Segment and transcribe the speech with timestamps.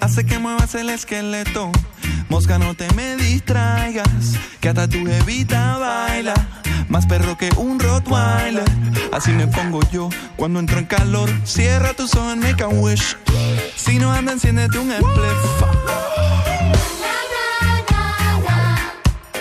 [0.00, 1.72] Hace que muevas el esqueleto.
[2.28, 4.08] Mosca, no te me distraigas,
[4.60, 6.34] que hasta tu evita baila.
[6.88, 8.64] Más perro que un Rottweiler.
[9.12, 11.28] Así me pongo yo cuando entro en calor.
[11.44, 13.16] Cierra tus ojos, make a wish.
[13.76, 15.62] Si no anda, enciéndete un spliff.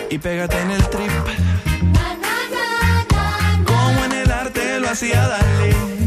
[0.10, 1.12] Y pégate en el trip.
[3.66, 6.07] Como en el arte lo hacía Dalí.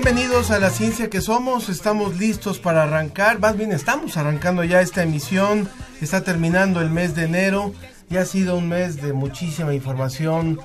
[0.00, 1.68] Bienvenidos a la ciencia que somos.
[1.68, 3.40] Estamos listos para arrancar.
[3.40, 5.68] Más bien estamos arrancando ya esta emisión.
[6.00, 7.74] Está terminando el mes de enero.
[8.08, 10.60] Ya ha sido un mes de muchísima información,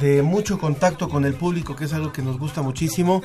[0.00, 3.20] de mucho contacto con el público, que es algo que nos gusta muchísimo.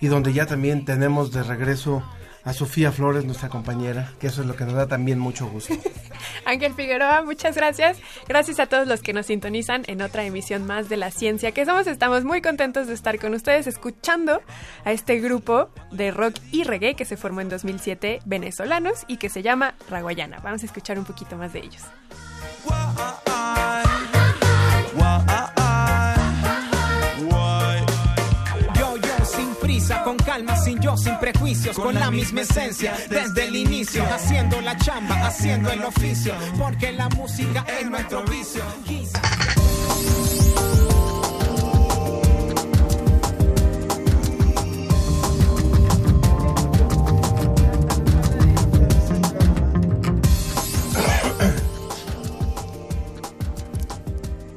[0.00, 2.02] Y donde ya también tenemos de regreso
[2.44, 5.74] a Sofía Flores, nuestra compañera, que eso es lo que nos da también mucho gusto.
[6.44, 7.98] Ángel Figueroa, muchas gracias.
[8.28, 11.64] Gracias a todos los que nos sintonizan en otra emisión más de La Ciencia que
[11.64, 11.86] Somos.
[11.86, 14.42] Estamos muy contentos de estar con ustedes escuchando
[14.84, 19.30] a este grupo de rock y reggae que se formó en 2007, venezolanos, y que
[19.30, 20.40] se llama Raguayana.
[20.42, 21.82] Vamos a escuchar un poquito más de ellos.
[29.92, 34.76] Con calma, sin yo, sin prejuicios, con, la misma esencia, desde el inicio, haciendo la
[34.78, 38.62] chamba, haciendo el oficio, porque la música es nuestro vicio.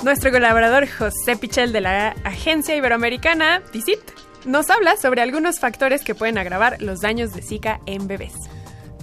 [0.03, 3.99] Nuestro colaborador José Pichel de la agencia iberoamericana DICIT
[4.47, 8.33] nos habla sobre algunos factores que pueden agravar los daños de Zika en bebés.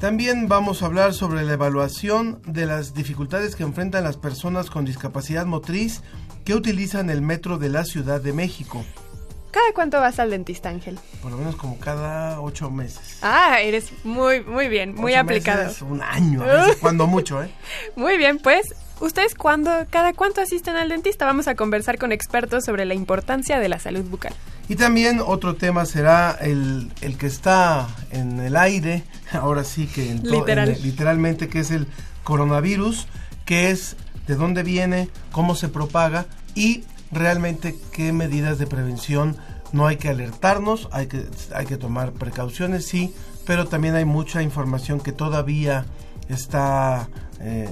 [0.00, 4.84] También vamos a hablar sobre la evaluación de las dificultades que enfrentan las personas con
[4.84, 6.02] discapacidad motriz
[6.44, 8.84] que utilizan el metro de la Ciudad de México,
[9.50, 10.98] ¿Cada cuánto vas al dentista, Ángel?
[11.22, 13.18] por lo menos como cada ocho meses.
[13.22, 15.62] Ah, eres muy, muy bien, muy Ocho aplicado.
[15.62, 17.50] meses, un año, a veces, cuando mucho, ¿eh?
[17.94, 18.74] Muy bien, pues,
[19.04, 21.26] ¿ustedes cuándo, cada cuánto asisten al dentista?
[21.26, 24.32] Vamos a conversar con expertos sobre la importancia de la salud bucal.
[24.68, 30.10] Y también otro tema será el, el que está en el aire, ahora sí que
[30.10, 30.76] en Literal.
[30.82, 31.86] literalmente, que es el
[32.24, 33.06] coronavirus,
[33.44, 39.36] que es de dónde viene, cómo se propaga y realmente qué medidas de prevención
[39.72, 44.40] no hay que alertarnos, hay que, hay que tomar precauciones, sí, pero también hay mucha
[44.40, 45.84] información que todavía
[46.28, 47.08] está
[47.40, 47.68] eh,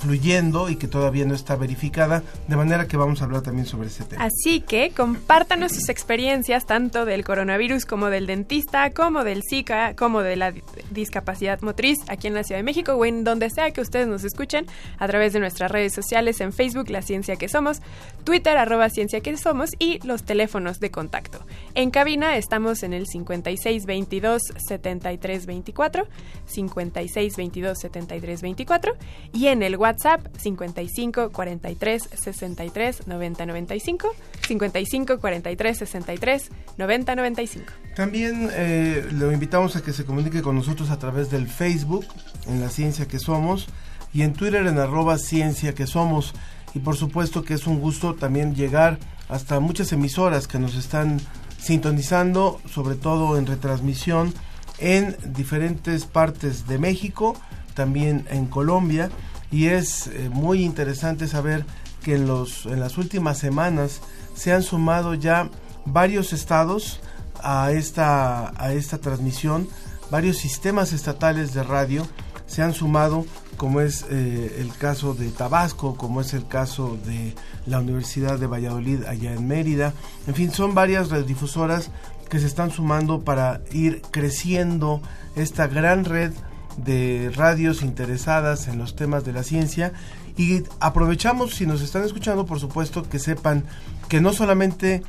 [0.00, 3.88] fluyendo y que todavía no está verificada, de manera que vamos a hablar también sobre
[3.88, 4.24] este tema.
[4.24, 10.22] Así que compártanos sus experiencias tanto del coronavirus como del dentista, como del Zika, como
[10.22, 13.70] de la di- discapacidad motriz aquí en la Ciudad de México o en donde sea
[13.72, 14.66] que ustedes nos escuchen
[14.98, 17.80] a través de nuestras redes sociales en Facebook La Ciencia que Somos,
[18.24, 21.40] Twitter arroba Ciencia que Somos y los teléfonos de contacto.
[21.74, 26.06] En cabina estamos en el 5622 7324,
[26.46, 28.91] 5622 7324
[29.32, 34.08] y en el WhatsApp 55 43 63 90 95,
[34.46, 37.64] 55 43 63 90 95.
[37.94, 42.06] También eh, lo invitamos a que se comunique con nosotros a través del Facebook,
[42.46, 43.68] en la ciencia que somos,
[44.14, 46.34] y en Twitter en arroba ciencia que somos.
[46.74, 48.98] Y por supuesto que es un gusto también llegar
[49.28, 51.20] hasta muchas emisoras que nos están
[51.58, 54.34] sintonizando, sobre todo en retransmisión,
[54.78, 57.36] en diferentes partes de México,
[57.74, 59.10] también en Colombia.
[59.50, 61.64] Y es eh, muy interesante saber
[62.02, 64.00] que en, los, en las últimas semanas
[64.34, 65.50] se han sumado ya
[65.84, 67.00] varios estados
[67.42, 69.68] a esta, a esta transmisión,
[70.10, 72.06] varios sistemas estatales de radio
[72.52, 73.24] se han sumado,
[73.56, 77.34] como es eh, el caso de Tabasco, como es el caso de
[77.64, 79.94] la Universidad de Valladolid allá en Mérida.
[80.26, 81.90] En fin, son varias radiodifusoras
[82.28, 85.00] que se están sumando para ir creciendo
[85.34, 86.32] esta gran red
[86.76, 89.92] de radios interesadas en los temas de la ciencia
[90.36, 93.64] y aprovechamos si nos están escuchando por supuesto que sepan
[94.08, 95.02] que no solamente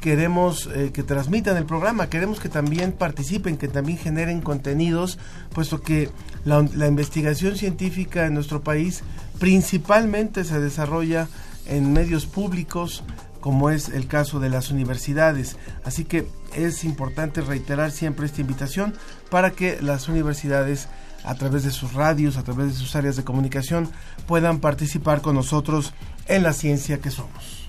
[0.00, 5.18] queremos eh, que transmitan el programa, queremos que también participen, que también generen contenidos,
[5.52, 6.08] puesto que
[6.44, 9.02] la, la investigación científica en nuestro país
[9.38, 11.28] principalmente se desarrolla
[11.66, 13.04] en medios públicos,
[13.40, 15.56] como es el caso de las universidades.
[15.84, 18.94] Así que es importante reiterar siempre esta invitación
[19.30, 20.88] para que las universidades
[21.24, 23.90] a través de sus radios, a través de sus áreas de comunicación,
[24.26, 25.92] puedan participar con nosotros
[26.26, 27.60] en la ciencia que somos.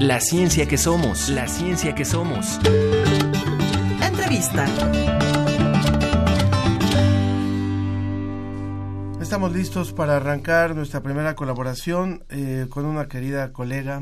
[0.00, 2.58] La ciencia que somos, la ciencia que somos.
[4.00, 4.64] Entrevista.
[9.28, 14.00] Estamos listos para arrancar nuestra primera colaboración eh, con una querida colega,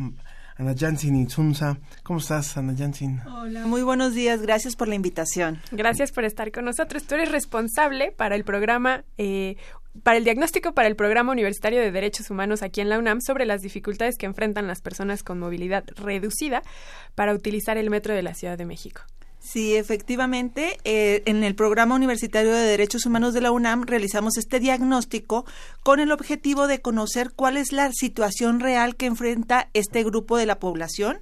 [0.56, 1.78] Ana Jansin Insunza.
[2.04, 3.20] ¿Cómo estás, Ana Jansin?
[3.26, 4.40] Hola, muy buenos días.
[4.40, 5.60] Gracias por la invitación.
[5.72, 7.02] Gracias por estar con nosotros.
[7.02, 9.56] Tú eres responsable para el programa eh,
[10.04, 13.46] para el diagnóstico para el Programa Universitario de Derechos Humanos aquí en la UNAM sobre
[13.46, 16.62] las dificultades que enfrentan las personas con movilidad reducida
[17.16, 19.02] para utilizar el metro de la Ciudad de México.
[19.46, 24.58] Sí, efectivamente, eh, en el Programa Universitario de Derechos Humanos de la UNAM realizamos este
[24.58, 25.46] diagnóstico
[25.84, 30.46] con el objetivo de conocer cuál es la situación real que enfrenta este grupo de
[30.46, 31.20] la población.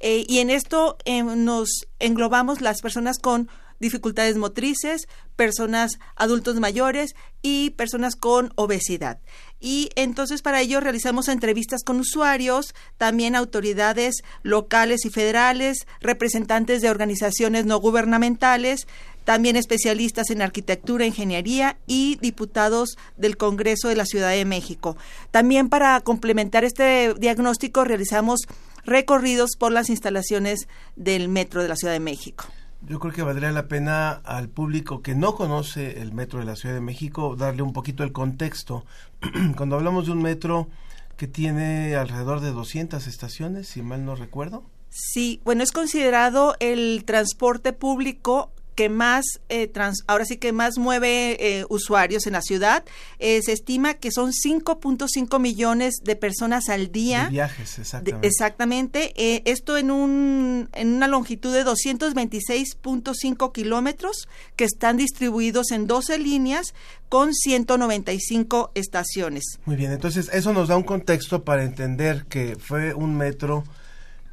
[0.00, 1.68] Eh, y en esto eh, nos
[1.98, 3.50] englobamos las personas con
[3.82, 9.18] dificultades motrices, personas adultos mayores y personas con obesidad.
[9.60, 16.90] Y entonces para ello realizamos entrevistas con usuarios, también autoridades locales y federales, representantes de
[16.90, 18.86] organizaciones no gubernamentales,
[19.24, 24.96] también especialistas en arquitectura, ingeniería y diputados del Congreso de la Ciudad de México.
[25.32, 28.42] También para complementar este diagnóstico realizamos
[28.84, 32.44] recorridos por las instalaciones del Metro de la Ciudad de México.
[32.88, 36.56] Yo creo que valdría la pena al público que no conoce el metro de la
[36.56, 38.84] Ciudad de México darle un poquito el contexto.
[39.56, 40.68] Cuando hablamos de un metro
[41.16, 44.64] que tiene alrededor de 200 estaciones, si mal no recuerdo.
[44.90, 48.50] Sí, bueno, es considerado el transporte público
[48.82, 49.70] que más, eh,
[50.08, 52.84] ahora sí que más mueve eh, usuarios en la ciudad.
[53.20, 57.26] Eh, se estima que son 5.5 millones de personas al día.
[57.26, 58.26] De viajes, exactamente.
[58.26, 59.12] exactamente.
[59.48, 64.26] esto en, un, en una longitud de 226.5 kilómetros
[64.56, 66.74] que están distribuidos en 12 líneas
[67.08, 69.44] con 195 estaciones.
[69.64, 73.62] Muy bien, entonces eso nos da un contexto para entender que fue un metro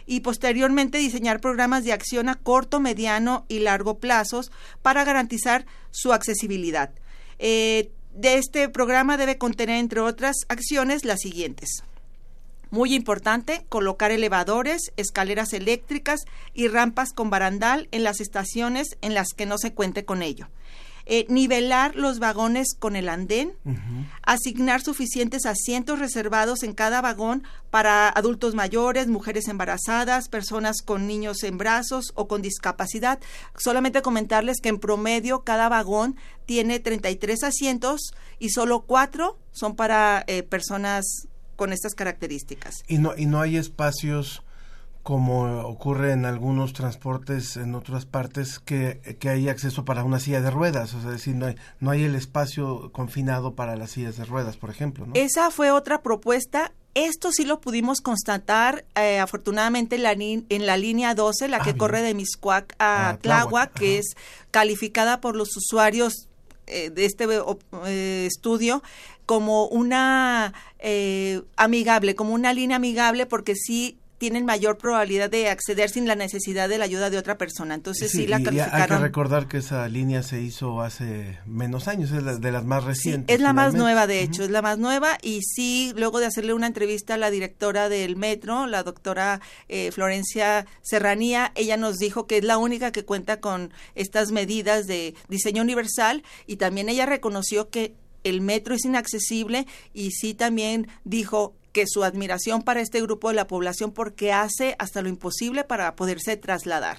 [0.06, 6.14] y posteriormente diseñar programas de acción a corto, mediano y largo plazos para garantizar su
[6.14, 6.92] accesibilidad.
[7.40, 11.84] Eh, de este programa debe contener, entre otras acciones, las siguientes.
[12.70, 16.22] Muy importante, colocar elevadores, escaleras eléctricas
[16.54, 20.48] y rampas con barandal en las estaciones en las que no se cuente con ello.
[21.06, 23.52] Eh, nivelar los vagones con el andén,
[24.22, 31.44] asignar suficientes asientos reservados en cada vagón para adultos mayores, mujeres embarazadas, personas con niños
[31.44, 33.20] en brazos o con discapacidad.
[33.58, 40.24] Solamente comentarles que en promedio cada vagón tiene 33 asientos y solo cuatro son para
[40.28, 42.84] eh, personas con estas características.
[42.88, 44.42] Y no, y no hay espacios
[45.04, 50.42] como ocurre en algunos transportes en otras partes que, que hay acceso para una silla
[50.42, 54.16] de ruedas, o sea, decir, no hay, no hay el espacio confinado para las sillas
[54.16, 55.06] de ruedas, por ejemplo.
[55.14, 56.72] Esa fue otra propuesta.
[56.96, 61.64] Esto sí lo pudimos constatar, eh, afortunadamente, en la, en la línea 12, la ah,
[61.64, 64.16] que corre de Miscuac a ah, Tláhuac, que es
[64.52, 66.30] calificada por los usuarios
[66.66, 67.28] eh, de este
[67.88, 68.82] eh, estudio
[69.26, 75.90] como una eh, amigable, como una línea amigable, porque sí tienen mayor probabilidad de acceder
[75.90, 77.76] sin la necesidad de la ayuda de otra persona.
[77.76, 78.82] Entonces sí, la calificaron.
[78.82, 82.64] Hay que recordar que esa línea se hizo hace menos años, es la- de las
[82.64, 83.36] más recientes.
[83.36, 85.18] es la más nueva, de hecho, es la más nueva.
[85.22, 89.92] Y sí, luego de hacerle una entrevista a la directora del metro, la doctora eh,
[89.92, 95.16] Florencia Serranía, ella nos dijo que es la única que cuenta con estas medidas de
[95.28, 101.56] diseño universal y también ella reconoció que el metro es inaccesible y sí también dijo
[101.74, 105.96] que su admiración para este grupo de la población porque hace hasta lo imposible para
[105.96, 106.98] poderse trasladar.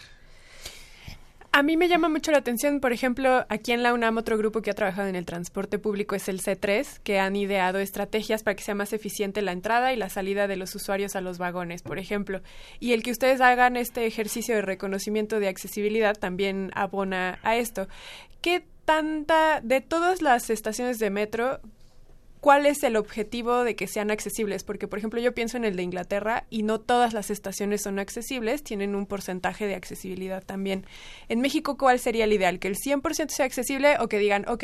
[1.57, 4.61] A mí me llama mucho la atención, por ejemplo, aquí en la UNAM otro grupo
[4.61, 8.57] que ha trabajado en el transporte público es el C3, que han ideado estrategias para
[8.57, 11.83] que sea más eficiente la entrada y la salida de los usuarios a los vagones,
[11.83, 12.41] por ejemplo.
[12.81, 17.87] Y el que ustedes hagan este ejercicio de reconocimiento de accesibilidad también abona a esto.
[18.41, 21.61] ¿Qué tanta, de todas las estaciones de metro,
[22.45, 24.65] ¿Cuál es el objetivo de que sean accesibles?
[24.65, 27.99] Porque, por ejemplo, yo pienso en el de Inglaterra y no todas las estaciones son
[27.99, 30.85] accesibles, tienen un porcentaje de accesibilidad también.
[31.31, 32.59] En México, ¿cuál sería el ideal?
[32.59, 34.63] ¿Que el 100% sea accesible o que digan, ok,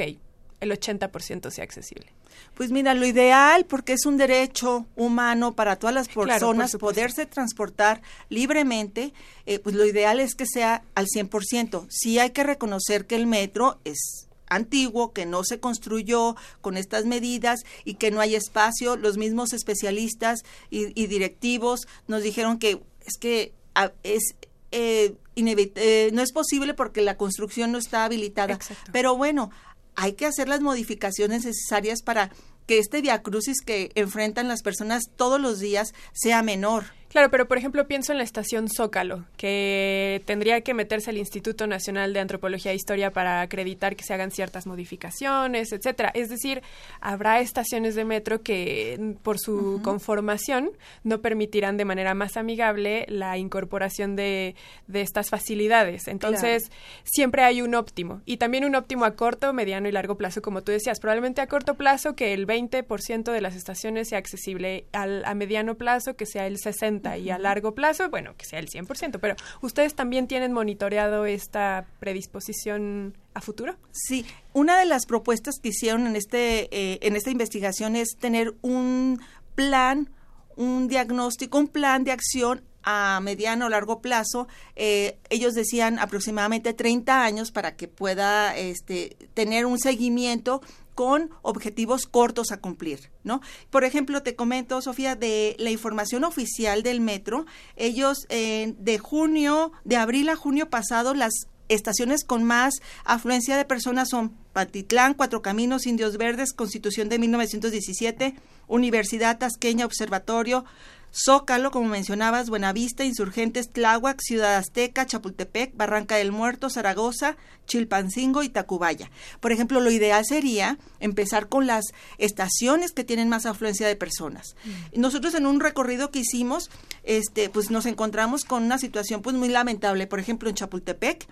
[0.61, 2.13] el 80% sea accesible?
[2.53, 8.03] Pues mira, lo ideal, porque es un derecho humano para todas las personas poderse transportar
[8.29, 9.15] libremente,
[9.47, 11.87] eh, pues lo ideal es que sea al 100%.
[11.89, 17.07] Sí hay que reconocer que el metro es antiguo, que no se construyó con estas
[17.07, 18.97] medidas y que no hay espacio.
[18.97, 24.35] Los mismos especialistas y, y directivos nos dijeron que es que ah, es
[24.73, 28.55] eh, eh, no es posible porque la construcción no está habilitada.
[28.55, 28.91] Exacto.
[28.93, 29.51] Pero bueno,
[29.97, 32.31] hay que hacer las modificaciones necesarias para
[32.67, 36.85] que este viacrucis que enfrentan las personas todos los días sea menor.
[37.11, 41.67] Claro, pero por ejemplo pienso en la estación Zócalo, que tendría que meterse al Instituto
[41.67, 46.13] Nacional de Antropología e Historia para acreditar que se hagan ciertas modificaciones, etcétera.
[46.15, 46.63] Es decir,
[47.01, 50.71] habrá estaciones de metro que por su conformación
[51.03, 54.55] no permitirán de manera más amigable la incorporación de,
[54.87, 56.07] de estas facilidades.
[56.07, 56.71] Entonces,
[57.03, 60.63] siempre hay un óptimo y también un óptimo a corto, mediano y largo plazo, como
[60.63, 61.01] tú decías.
[61.01, 65.75] Probablemente a corto plazo que el 20% de las estaciones sea accesible, al, a mediano
[65.75, 69.19] plazo que sea el 60% y a largo plazo, bueno, que sea el 100%.
[69.21, 73.77] Pero ustedes también tienen monitoreado esta predisposición a futuro.
[73.93, 78.55] Sí, una de las propuestas que hicieron en este eh, en esta investigación es tener
[78.63, 79.21] un
[79.55, 80.11] plan,
[80.57, 84.49] un diagnóstico, un plan de acción a mediano o largo plazo.
[84.77, 90.63] Eh, ellos decían aproximadamente 30 años para que pueda este, tener un seguimiento
[91.01, 93.41] con objetivos cortos a cumplir, ¿no?
[93.71, 99.73] Por ejemplo, te comento, Sofía, de la información oficial del metro, ellos eh, de junio,
[99.85, 101.33] de abril a junio pasado, las
[101.69, 102.75] estaciones con más
[103.07, 108.35] afluencia de personas son Patitlán, Cuatro Caminos, Indios Verdes, Constitución de 1917,
[108.67, 110.67] Universidad Tasqueña, Observatorio,
[111.13, 117.37] Zócalo, como mencionabas, Buenavista, Insurgentes, Tláhuac, Ciudad Azteca, Chapultepec, Barranca del Muerto, Zaragoza,
[117.67, 119.11] Chilpancingo y Tacubaya.
[119.41, 121.87] Por ejemplo, lo ideal sería empezar con las
[122.19, 124.55] estaciones que tienen más afluencia de personas.
[124.95, 126.71] Nosotros en un recorrido que hicimos,
[127.03, 130.07] este, pues nos encontramos con una situación pues muy lamentable.
[130.07, 131.27] Por ejemplo, en Chapultepec,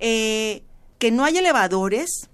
[0.00, 0.62] eh,
[0.98, 2.28] que no hay elevadores,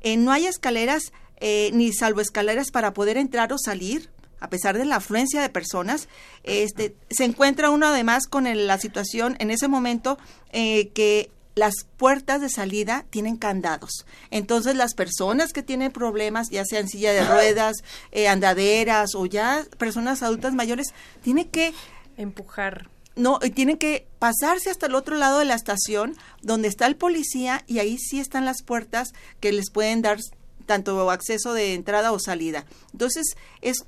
[0.00, 4.13] eh, no hay escaleras eh, ni salvo escaleras para poder entrar o salir
[4.44, 6.08] a pesar de la afluencia de personas,
[6.44, 10.18] este, se encuentra uno además con el- la situación en ese momento
[10.52, 14.04] eh, que las puertas de salida tienen candados.
[14.30, 17.76] Entonces las personas que tienen problemas, ya sean silla de ruedas,
[18.12, 20.88] eh, andaderas o ya personas adultas mayores,
[21.22, 21.72] tienen que
[22.16, 22.88] Empujar.
[23.16, 27.62] no, tienen que pasarse hasta el otro lado de la estación, donde está el policía,
[27.68, 30.18] y ahí sí están las puertas que les pueden dar
[30.66, 32.64] tanto acceso de entrada o salida.
[32.92, 33.84] Entonces, es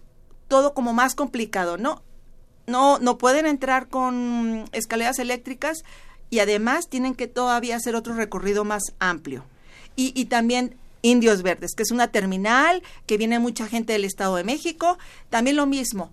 [0.48, 2.02] todo como más complicado, ¿no?
[2.66, 5.84] No, no pueden entrar con escaleras eléctricas
[6.30, 9.44] y además tienen que todavía hacer otro recorrido más amplio.
[9.94, 14.34] Y, y también Indios Verdes, que es una terminal, que viene mucha gente del Estado
[14.36, 14.98] de México.
[15.30, 16.10] También lo mismo,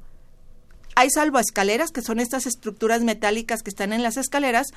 [0.95, 4.67] hay salvoescaleras, que son estas estructuras metálicas que están en las escaleras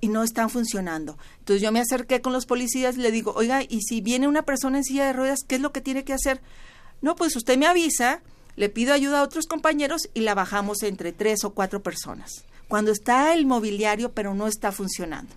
[0.00, 1.18] y no están funcionando.
[1.38, 4.42] Entonces yo me acerqué con los policías y le digo, oiga, y si viene una
[4.42, 6.40] persona en silla de ruedas, ¿qué es lo que tiene que hacer?
[7.02, 8.22] No, pues usted me avisa,
[8.56, 12.44] le pido ayuda a otros compañeros y la bajamos entre tres o cuatro personas.
[12.68, 15.32] Cuando está el mobiliario, pero no está funcionando.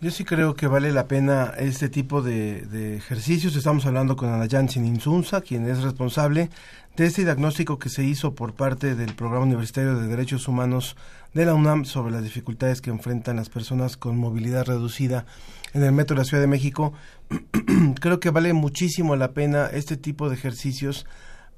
[0.00, 3.54] Yo sí creo que vale la pena este tipo de, ejercicios.
[3.54, 6.50] Estamos hablando con Ana Jansin Insunza, quien es responsable
[6.96, 10.96] de este diagnóstico que se hizo por parte del Programa Universitario de Derechos Humanos
[11.34, 15.24] de la UNAM sobre las dificultades que enfrentan las personas con movilidad reducida
[15.72, 16.92] en el metro de la Ciudad de México.
[18.00, 21.06] creo que vale muchísimo la pena este tipo de ejercicios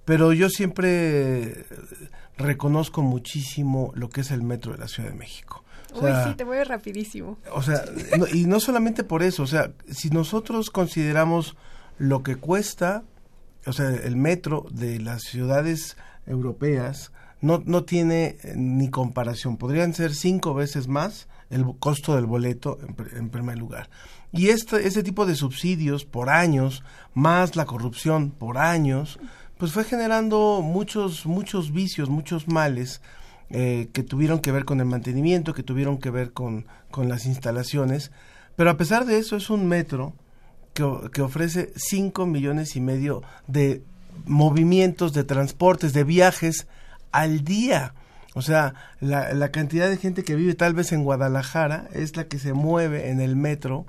[0.05, 1.65] pero yo siempre
[2.37, 5.65] reconozco muchísimo lo que es el metro de la Ciudad de México.
[5.95, 7.39] Uy, sí, te mueves rapidísimo.
[7.53, 7.85] O sea,
[8.33, 11.57] y no solamente por eso, o sea, si nosotros consideramos
[11.99, 13.05] lo que cuesta,
[13.67, 15.97] o sea, el metro de las ciudades
[16.27, 19.57] europeas, no, no tiene eh, ni comparación.
[19.57, 22.79] Podrían ser cinco veces más el costo del boleto
[23.15, 23.91] en, primer lugar.
[24.33, 26.83] Y este, este tipo de subsidios por años,
[27.13, 29.21] más la corrupción por años,
[29.59, 33.01] pues fue generando muchos, muchos vicios, muchos males
[33.51, 37.27] eh, que tuvieron que ver con el mantenimiento, que tuvieron que ver con, con las
[37.27, 38.11] instalaciones.
[38.57, 40.15] Pero a pesar de eso es un metro
[40.73, 43.83] que, que ofrece 5 millones y medio de
[44.27, 46.67] movimientos, de transportes, de viajes
[47.13, 47.95] al día.
[48.35, 52.25] O sea, la, la, cantidad de gente que vive tal vez en Guadalajara es la
[52.25, 53.87] que se mueve en el metro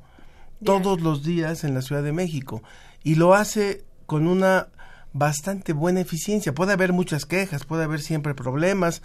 [0.64, 2.62] todos los días en la Ciudad de México.
[3.04, 4.68] Y lo hace con una
[5.16, 6.54] bastante buena eficiencia.
[6.54, 9.02] Puede haber muchas quejas, puede haber siempre problemas,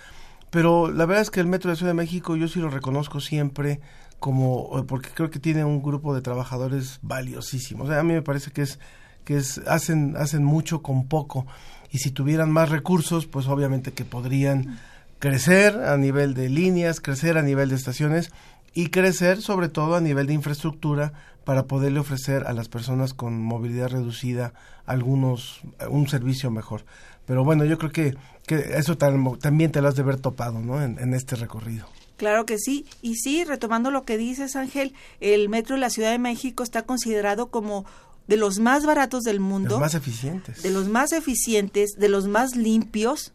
[0.51, 3.21] pero la verdad es que el metro de Ciudad de México yo sí lo reconozco
[3.21, 3.81] siempre
[4.19, 7.87] como porque creo que tiene un grupo de trabajadores valiosísimos.
[7.87, 8.81] O sea, a mí me parece que es
[9.25, 11.47] que es hacen hacen mucho con poco
[11.93, 14.81] y si tuvieran más recursos, pues obviamente que podrían
[15.21, 18.33] crecer a nivel de líneas, crecer a nivel de estaciones
[18.75, 21.13] y crecer sobre todo a nivel de infraestructura
[21.51, 24.53] para poderle ofrecer a las personas con movilidad reducida
[24.87, 26.85] algunos un servicio mejor.
[27.27, 28.17] Pero bueno, yo creo que,
[28.47, 30.81] que eso también te lo has de haber topado ¿no?
[30.81, 31.89] en, este recorrido.
[32.19, 32.87] Claro que sí.
[33.03, 36.83] Y sí, retomando lo que dices, Ángel, el metro de la Ciudad de México está
[36.83, 37.85] considerado como
[38.29, 39.71] de los más baratos del mundo.
[39.71, 40.63] De los más eficientes.
[40.63, 43.33] De los más eficientes, de los más limpios.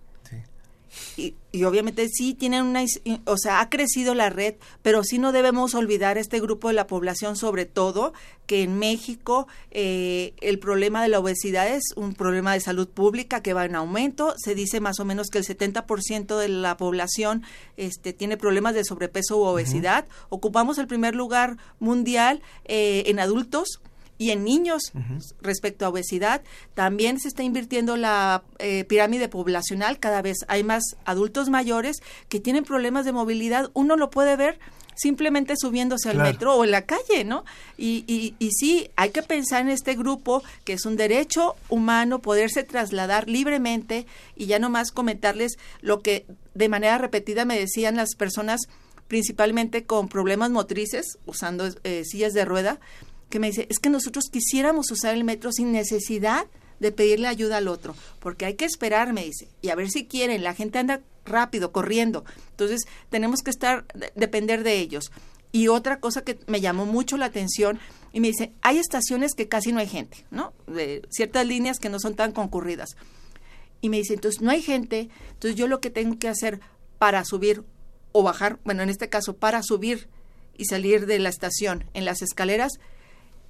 [1.17, 2.83] Y, obviamente sí tienen una,
[3.25, 6.85] o sea, ha crecido la red, pero sí no debemos olvidar este grupo de la
[6.85, 8.11] población, sobre todo
[8.45, 13.41] que en México eh, el problema de la obesidad es un problema de salud pública
[13.41, 14.33] que va en aumento.
[14.37, 17.43] Se dice más o menos que el 70% de la población
[17.77, 20.05] este, tiene problemas de sobrepeso u obesidad.
[20.27, 23.79] Ocupamos el primer lugar mundial eh, en adultos
[24.17, 24.91] y en niños
[25.41, 26.41] respecto a obesidad.
[26.73, 31.97] También se está invirtiendo la eh, pirámide poblacional, cada vez hay más adultos mayores
[32.29, 33.69] que tienen problemas de movilidad.
[33.73, 34.59] Uno lo puede ver
[34.95, 37.43] simplemente subiéndose al metro o en la calle, ¿no?
[37.77, 42.19] Y, y, y, sí, hay que pensar en este grupo que es un derecho humano
[42.19, 48.15] poderse trasladar libremente y ya nomás comentarles lo que de manera repetida me decían las
[48.15, 48.61] personas
[49.07, 52.79] principalmente con problemas motrices, usando eh, sillas de rueda,
[53.39, 56.45] me dice, es que nosotros quisiéramos usar el metro sin necesidad
[56.79, 60.05] de pedirle ayuda al otro, porque hay que esperar, me dice, y a ver si
[60.05, 65.11] quieren, la gente anda rápido, corriendo, entonces tenemos que estar, depender de ellos.
[65.51, 67.79] Y otra cosa que me llamó mucho la atención,
[68.11, 70.53] y me dice, hay estaciones que casi no hay gente, ¿no?
[70.67, 72.95] De ciertas líneas que no son tan concurridas.
[73.81, 76.59] Y me dice, entonces no hay gente, entonces yo lo que tengo que hacer
[76.97, 77.63] para subir
[78.11, 80.07] o bajar, bueno, en este caso, para subir
[80.57, 82.71] y salir de la estación en las escaleras,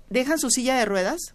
[0.10, 1.34] dejan su silla de ruedas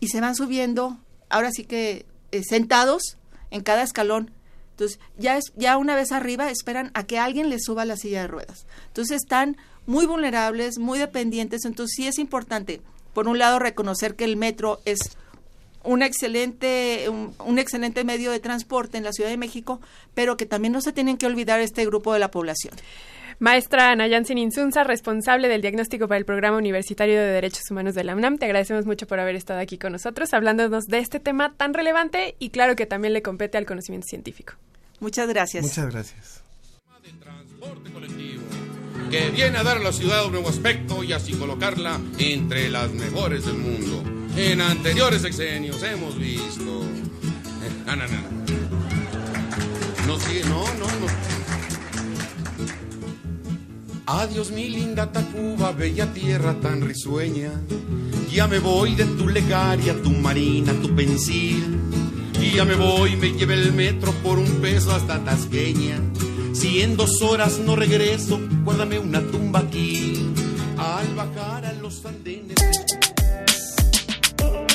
[0.00, 3.16] y se van subiendo, ahora sí que eh, sentados
[3.50, 4.30] en cada escalón.
[4.72, 8.22] Entonces, ya, es, ya una vez arriba esperan a que alguien les suba la silla
[8.22, 8.66] de ruedas.
[8.88, 9.56] Entonces, están
[9.86, 11.64] muy vulnerables, muy dependientes.
[11.64, 12.80] Entonces, sí es importante,
[13.12, 15.00] por un lado, reconocer que el metro es
[15.82, 19.80] un excelente, un, excelente medio de transporte en la Ciudad de México,
[20.14, 22.74] pero que también no se tienen que olvidar este grupo de la población.
[23.40, 28.04] Maestra Ana Jansin Insunza, responsable del diagnóstico para el Programa Universitario de Derechos Humanos de
[28.04, 31.54] la UNAM, te agradecemos mucho por haber estado aquí con nosotros hablándonos de este tema
[31.56, 34.52] tan relevante y claro que también le compete al conocimiento científico.
[35.00, 35.64] Muchas gracias.
[35.64, 36.42] Muchas gracias.
[39.10, 42.90] Que viene a dar a la ciudad un nuevo aspecto y así colocarla entre las
[42.90, 44.04] mejores del mundo.
[44.36, 46.84] En anteriores sexenios hemos visto.
[47.86, 48.20] No, no, no.
[50.06, 51.59] No, no, no, no.
[54.12, 57.52] Adiós mi linda Tacuba, bella tierra tan risueña.
[58.28, 61.78] Ya me voy de tu legaria, tu marina, tu pensil.
[62.40, 66.00] Y ya me voy, me lleve el metro por un peso hasta Tasqueña.
[66.52, 70.32] Si en dos horas no regreso, guárdame una tumba aquí.
[70.76, 72.56] Al bajar a los andenes.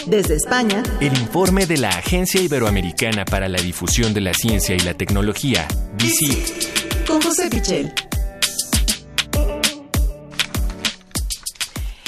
[0.07, 4.79] Desde España, el informe de la Agencia Iberoamericana para la Difusión de la Ciencia y
[4.79, 5.67] la Tecnología,
[5.97, 7.05] DICIT.
[7.05, 7.91] Con José Pichel.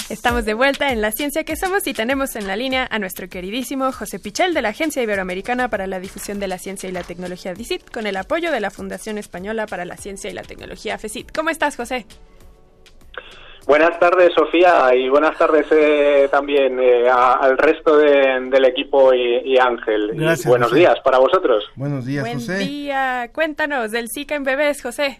[0.10, 3.28] Estamos de vuelta en La Ciencia que Somos y tenemos en la línea a nuestro
[3.28, 7.04] queridísimo José Pichel de la Agencia Iberoamericana para la Difusión de la Ciencia y la
[7.04, 10.98] Tecnología DICIT con el apoyo de la Fundación Española para la Ciencia y la Tecnología
[10.98, 11.32] FECIT.
[11.36, 12.06] ¿Cómo estás, José?
[13.66, 19.14] Buenas tardes, Sofía, y buenas tardes eh, también eh, a- al resto de- del equipo
[19.14, 20.12] y, y Ángel.
[20.14, 20.80] Y Gracias, buenos José.
[20.80, 21.66] días para vosotros.
[21.76, 22.60] Buenos días, Buen José.
[22.60, 23.30] día.
[23.34, 25.20] Cuéntanos del Zika en bebés, José.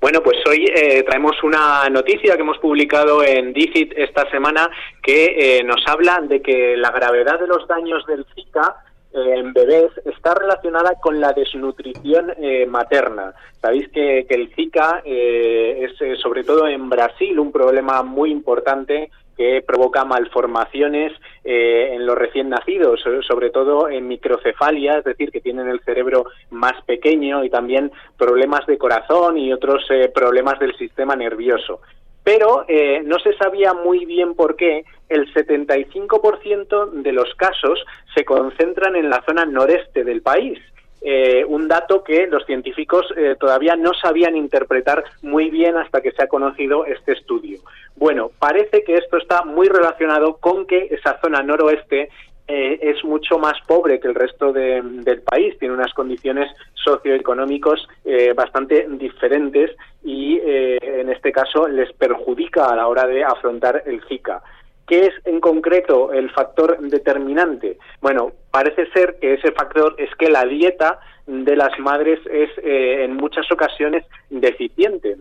[0.00, 4.70] Bueno, pues hoy eh, traemos una noticia que hemos publicado en DICIT esta semana
[5.02, 8.76] que eh, nos habla de que la gravedad de los daños del Zika
[9.16, 13.34] en bebés está relacionada con la desnutrición eh, materna.
[13.60, 18.30] Sabéis que, que el Zika eh, es, eh, sobre todo en Brasil, un problema muy
[18.30, 21.12] importante que provoca malformaciones
[21.44, 25.80] eh, en los recién nacidos, so- sobre todo en microcefalia, es decir, que tienen el
[25.80, 31.80] cerebro más pequeño y también problemas de corazón y otros eh, problemas del sistema nervioso.
[32.24, 38.24] Pero eh, no se sabía muy bien por qué el 75% de los casos se
[38.24, 40.58] concentran en la zona noreste del país.
[41.02, 46.10] Eh, un dato que los científicos eh, todavía no sabían interpretar muy bien hasta que
[46.12, 47.60] se ha conocido este estudio.
[47.94, 52.08] Bueno, parece que esto está muy relacionado con que esa zona noroeste
[52.48, 57.88] eh, es mucho más pobre que el resto de- del país, tiene unas condiciones socioeconómicos
[58.04, 59.70] eh, bastante diferentes
[60.04, 64.40] y en este caso les perjudica a la hora de afrontar el Zika.
[64.86, 67.78] ¿Qué es en concreto el factor determinante?
[68.00, 73.04] Bueno, parece ser que ese factor es que la dieta de las madres es eh,
[73.04, 75.16] en muchas ocasiones deficiente.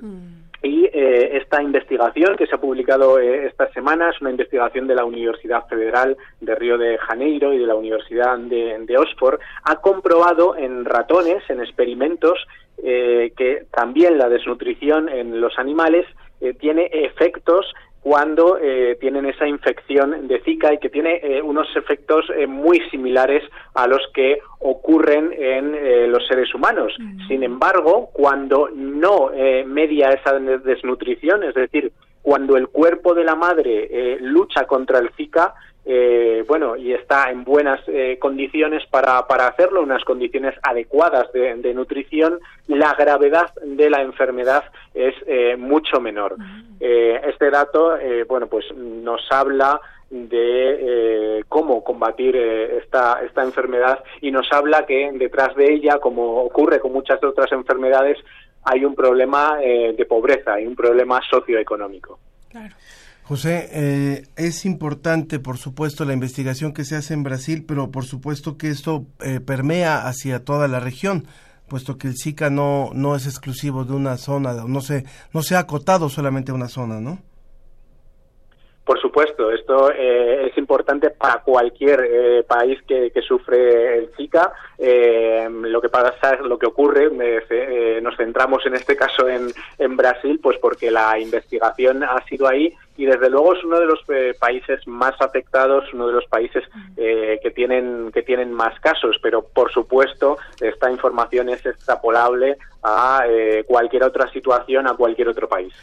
[0.61, 4.95] Y eh, esta investigación que se ha publicado eh, esta semana es una investigación de
[4.95, 9.39] la Universidad Federal de Río de Janeiro y de la Universidad de, de Oxford.
[9.63, 12.39] Ha comprobado en ratones, en experimentos,
[12.83, 16.05] eh, que también la desnutrición en los animales
[16.41, 17.73] eh, tiene efectos
[18.05, 22.79] cuando eh, tienen esa infección de Zika y que tiene eh, unos efectos eh, muy
[22.91, 23.41] similares
[23.73, 26.95] a los que ocurren en eh, los seres humanos.
[27.27, 31.91] Sin embargo, cuando no eh, media esa desnutrición, es decir,
[32.21, 37.43] cuando el cuerpo de la madre lucha contra el Zika, eh, bueno, y está en
[37.43, 43.89] buenas eh, condiciones para, para hacerlo, unas condiciones adecuadas de, de nutrición, la gravedad de
[43.89, 46.35] la enfermedad es eh, mucho menor.
[46.79, 53.43] Eh, este dato, eh, bueno, pues nos habla de eh, cómo combatir eh, esta, esta
[53.43, 58.17] enfermedad y nos habla que detrás de ella, como ocurre con muchas otras enfermedades,
[58.63, 62.19] hay un problema eh, de pobreza, hay un problema socioeconómico.
[63.27, 68.05] José, eh, es importante, por supuesto, la investigación que se hace en Brasil, pero por
[68.05, 71.25] supuesto que esto eh, permea hacia toda la región,
[71.67, 75.55] puesto que el Zika no, no es exclusivo de una zona, no se, no se
[75.55, 77.17] ha acotado solamente a una zona, ¿no?
[78.85, 84.53] Por supuesto, esto eh, es importante para cualquier eh, país que, que sufre el Zika.
[84.77, 87.09] Eh, lo que pasa, lo que ocurre,
[87.49, 89.47] eh, nos centramos en este caso en,
[89.79, 93.85] en Brasil, pues porque la investigación ha sido ahí y desde luego es uno de
[93.85, 96.63] los eh, países más afectados, uno de los países
[96.97, 99.17] eh, que tienen que tienen más casos.
[99.21, 105.49] Pero por supuesto, esta información es extrapolable a eh, cualquier otra situación, a cualquier otro
[105.49, 105.73] país.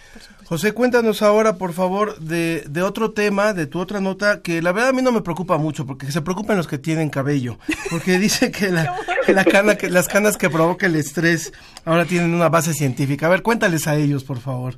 [0.44, 4.72] José, cuéntanos ahora, por favor, de, de otro tema, de tu otra nota, que la
[4.72, 7.56] verdad a mí no me preocupa mucho, porque se preocupan los que tienen cabello,
[7.90, 8.94] porque dice que, la,
[9.26, 11.52] que la cana, que las canas que provoca el estrés
[11.84, 13.26] ahora tienen una base científica.
[13.26, 14.76] A ver, cuéntales a ellos, por favor.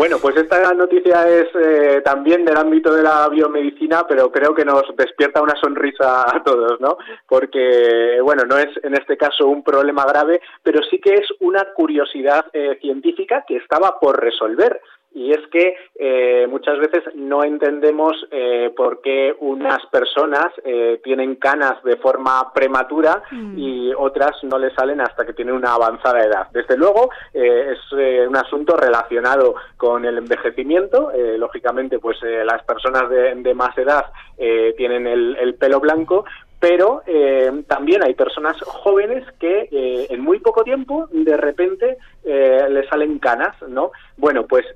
[0.00, 4.64] Bueno, pues esta noticia es eh, también del ámbito de la biomedicina, pero creo que
[4.64, 6.96] nos despierta una sonrisa a todos, ¿no?
[7.28, 11.66] Porque, bueno, no es en este caso un problema grave, pero sí que es una
[11.74, 14.80] curiosidad eh, científica que estaba por resolver.
[15.12, 21.34] Y es que eh, muchas veces no entendemos eh, por qué unas personas eh, tienen
[21.34, 23.22] canas de forma prematura
[23.56, 26.46] y otras no le salen hasta que tienen una avanzada edad.
[26.52, 31.10] Desde luego eh, es eh, un asunto relacionado con el envejecimiento.
[31.10, 34.06] Eh, lógicamente, pues eh, las personas de, de más edad
[34.38, 36.24] eh, tienen el, el pelo blanco,
[36.60, 42.66] pero eh, también hay personas jóvenes que eh, en muy poco tiempo de repente eh,
[42.68, 43.92] le salen canas, ¿no?
[44.18, 44.66] Bueno, pues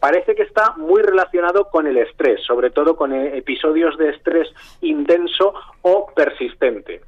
[0.00, 4.48] parece que está muy relacionado con el estrés, sobre todo con episodios de estrés
[4.80, 7.00] intenso o persistente.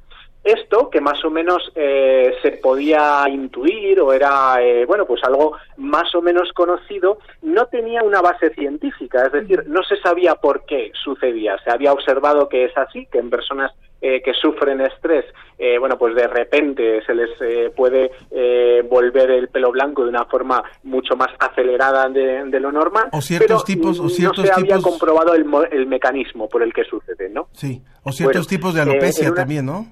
[0.43, 5.55] Esto, que más o menos eh, se podía intuir o era, eh, bueno, pues algo
[5.77, 10.65] más o menos conocido, no tenía una base científica, es decir, no se sabía por
[10.65, 11.57] qué sucedía.
[11.63, 15.25] Se había observado que es así, que en personas eh, que sufren estrés,
[15.59, 20.09] eh, bueno, pues de repente se les eh, puede eh, volver el pelo blanco de
[20.09, 23.09] una forma mucho más acelerada de, de lo normal.
[23.11, 26.73] O ciertos pero tipos- o no ciertos se había comprobado el, el mecanismo por el
[26.73, 27.47] que sucede, ¿no?
[27.51, 29.85] Sí, o ciertos Bueno, tipos de eh, alopecia una- también, ¿no?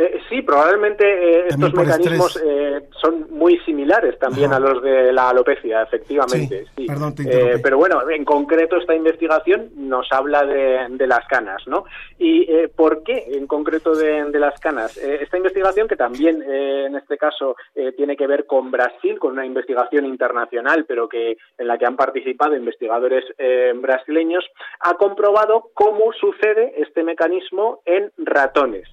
[0.00, 4.56] Eh, Sí, probablemente eh, estos mecanismos eh, son muy similares también Ajá.
[4.56, 6.66] a los de la alopecia, efectivamente.
[6.66, 6.86] Sí, sí.
[6.86, 11.60] perdón, te Eh, pero bueno, en concreto esta investigación nos habla de, de las canas,
[11.66, 11.84] ¿no?
[12.18, 14.96] ¿Y por qué en concreto de, de las canas?
[14.96, 17.56] Esta investigación, que también en este caso
[17.96, 21.96] tiene que ver con Brasil, con una investigación internacional, pero que en la que han
[21.96, 23.24] participado investigadores
[23.76, 24.44] brasileños,
[24.80, 28.86] ha comprobado cómo sucede este mecanismo en ratones.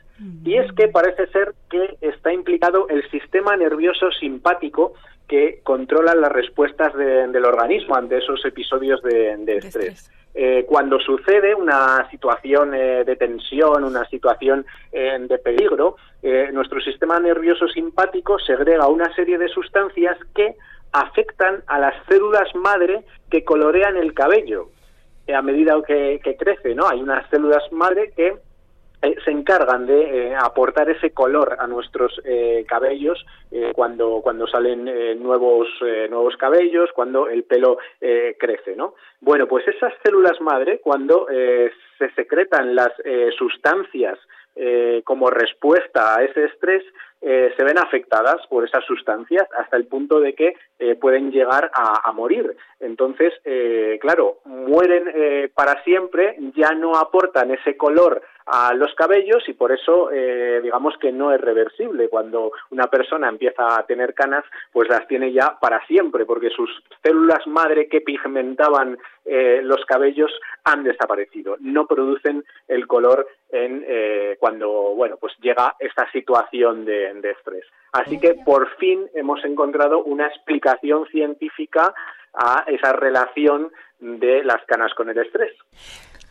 [0.43, 4.93] Y es que parece ser que está implicado el sistema nervioso simpático
[5.27, 10.11] que controla las respuestas de- del organismo ante esos episodios de, de estrés.
[10.33, 15.95] Eh, cuando sucede una situación eh, de tensión, una situación eh, de peligro,
[16.51, 20.55] nuestro sistema nervioso simpático segrega una serie de sustancias que
[20.91, 24.69] afectan a las células madre que colorean el cabello
[25.33, 26.87] a medida que, que crece, ¿no?
[26.87, 28.35] Hay unas células madre que
[29.01, 34.47] eh, se encargan de eh, aportar ese color a nuestros eh, cabellos eh, cuando cuando
[34.47, 35.67] salen eh, nuevos
[36.09, 42.75] nuevos cabellos cuando el pelo crece no bueno pues esas células madre cuando se secretan
[42.75, 42.91] las
[43.37, 44.17] sustancias
[45.03, 46.83] como respuesta a ese estrés
[47.21, 51.71] eh, se ven afectadas por esas sustancias hasta el punto de que eh, pueden llegar
[51.73, 52.55] a, a morir.
[52.79, 59.43] Entonces, eh, claro, mueren eh, para siempre, ya no aportan ese color a los cabellos
[59.49, 62.07] y por eso eh, digamos que no es reversible.
[62.07, 66.69] Cuando una persona empieza a tener canas, pues las tiene ya para siempre, porque sus
[67.03, 68.97] células madre que pigmentaban
[69.63, 70.31] los cabellos
[70.63, 73.85] han desaparecido, no producen el color en
[74.39, 77.65] cuando bueno pues llega esta situación de, de estrés.
[77.93, 81.93] Así que por fin hemos encontrado una explicación científica
[82.33, 85.53] a esa relación de las canas con el estrés.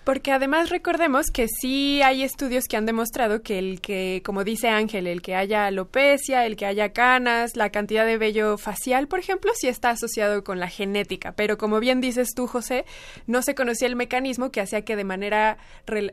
[0.06, 4.68] Porque además recordemos que sí hay estudios que han demostrado que el que, como dice
[4.68, 9.18] Ángel, el que haya alopecia, el que haya canas, la cantidad de vello facial, por
[9.18, 11.32] ejemplo, sí está asociado con la genética.
[11.32, 12.84] Pero como bien dices tú, José,
[13.26, 15.58] no se conocía el mecanismo que hacía que de manera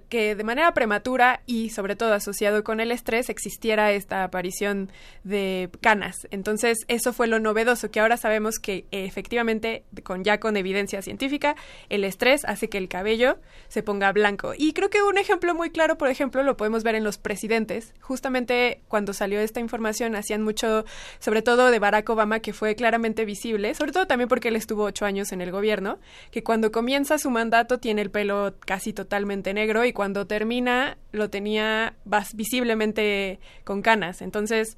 [0.09, 4.91] que de manera prematura y sobre todo asociado con el estrés existiera esta aparición
[5.23, 6.27] de canas.
[6.31, 11.55] Entonces eso fue lo novedoso que ahora sabemos que efectivamente con ya con evidencia científica
[11.89, 14.53] el estrés hace que el cabello se ponga blanco.
[14.57, 17.93] Y creo que un ejemplo muy claro, por ejemplo, lo podemos ver en los presidentes.
[18.01, 20.85] Justamente cuando salió esta información hacían mucho,
[21.19, 24.83] sobre todo de Barack Obama, que fue claramente visible, sobre todo también porque él estuvo
[24.83, 25.99] ocho años en el gobierno,
[26.31, 31.29] que cuando comienza su mandato tiene el pelo casi totalmente negro y cuando termina lo
[31.29, 31.95] tenía
[32.33, 34.21] visiblemente con canas.
[34.21, 34.77] Entonces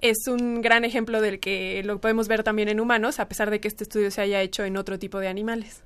[0.00, 3.60] es un gran ejemplo del que lo podemos ver también en humanos, a pesar de
[3.60, 5.82] que este estudio se haya hecho en otro tipo de animales.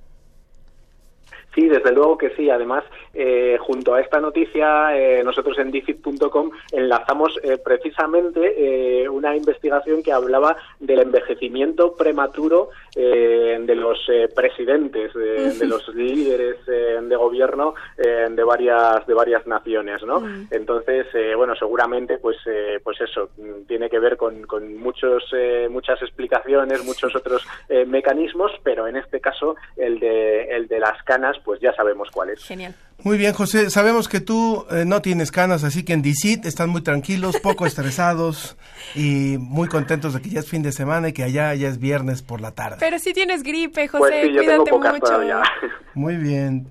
[1.55, 2.49] Sí, desde luego que sí.
[2.51, 2.85] Además,
[3.15, 8.55] eh, junto a esta noticia, eh, nosotros en difit.com enlazamos eh, precisamente
[9.03, 15.67] eh, una investigación que hablaba del envejecimiento prematuro eh, de los eh, presidentes, de, de
[15.67, 20.23] los líderes de gobierno de varias de varias naciones, ¿no?
[20.51, 25.25] Entonces, eh, bueno, seguramente, pues, eh, pues eso mm, tiene que ver con, con muchos
[25.33, 30.81] eh, muchas explicaciones, muchos otros eh, mecanismos, pero en este caso el de el de
[30.81, 32.43] las canas, pues ya sabemos cuál es.
[32.43, 32.75] Genial.
[33.03, 33.71] Muy bien, José.
[33.71, 37.65] Sabemos que tú eh, no tienes canas, así que en DICIT están muy tranquilos, poco
[37.67, 38.57] estresados
[38.95, 41.79] y muy contentos de que ya es fin de semana y que allá ya es
[41.79, 42.77] viernes por la tarde.
[42.81, 45.05] Pero si tienes gripe, José, Pues sí, yo tengo cuídate pocas mucho.
[45.07, 45.43] todavía.
[45.95, 46.69] Muy bien.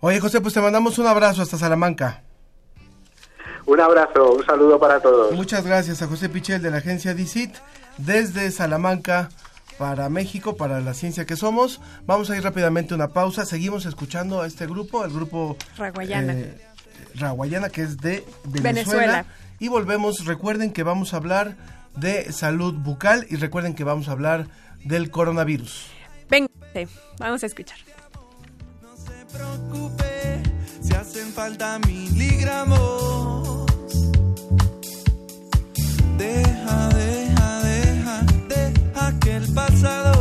[0.00, 2.22] Oye, José, pues te mandamos un abrazo hasta Salamanca.
[3.66, 5.32] Un abrazo, un saludo para todos.
[5.32, 7.54] Muchas gracias a José Pichel de la agencia DICIT
[7.98, 9.28] desde Salamanca
[9.80, 11.80] para México, para la ciencia que somos.
[12.04, 13.46] Vamos a ir rápidamente a una pausa.
[13.46, 16.34] Seguimos escuchando a este grupo, el grupo Raguayana.
[16.34, 16.60] eh,
[17.14, 18.62] Raguayana, que es de Venezuela.
[18.72, 19.24] Venezuela.
[19.58, 20.26] Y volvemos.
[20.26, 21.56] Recuerden que vamos a hablar
[21.96, 24.48] de salud bucal y recuerden que vamos a hablar
[24.84, 25.86] del coronavirus.
[26.28, 26.50] Venga,
[27.18, 27.78] vamos a escuchar.
[29.32, 30.42] preocupe
[30.82, 33.64] si hacen falta miligramos.
[36.18, 37.09] Deja, deja,
[39.54, 40.19] pasado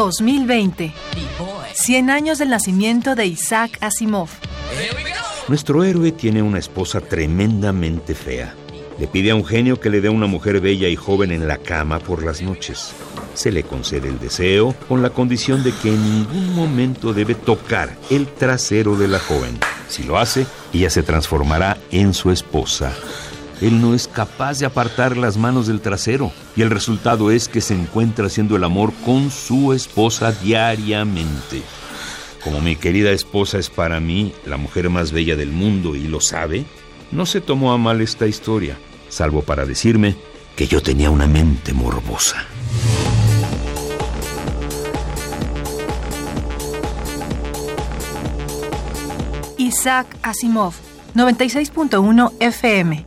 [0.00, 0.94] 2020.
[1.74, 4.30] 100 años del nacimiento de Isaac Asimov.
[5.46, 8.54] Nuestro héroe tiene una esposa tremendamente fea.
[8.98, 11.58] Le pide a un genio que le dé una mujer bella y joven en la
[11.58, 12.92] cama por las noches.
[13.34, 17.94] Se le concede el deseo con la condición de que en ningún momento debe tocar
[18.08, 19.58] el trasero de la joven.
[19.88, 22.94] Si lo hace, ella se transformará en su esposa.
[23.60, 27.60] Él no es capaz de apartar las manos del trasero y el resultado es que
[27.60, 31.62] se encuentra haciendo el amor con su esposa diariamente.
[32.42, 36.20] Como mi querida esposa es para mí la mujer más bella del mundo y lo
[36.20, 36.64] sabe,
[37.10, 38.78] no se tomó a mal esta historia
[39.10, 40.16] salvo para decirme
[40.56, 42.46] que yo tenía una mente morbosa.
[49.58, 50.74] Isaac Asimov,
[51.14, 53.06] 96.1 FM,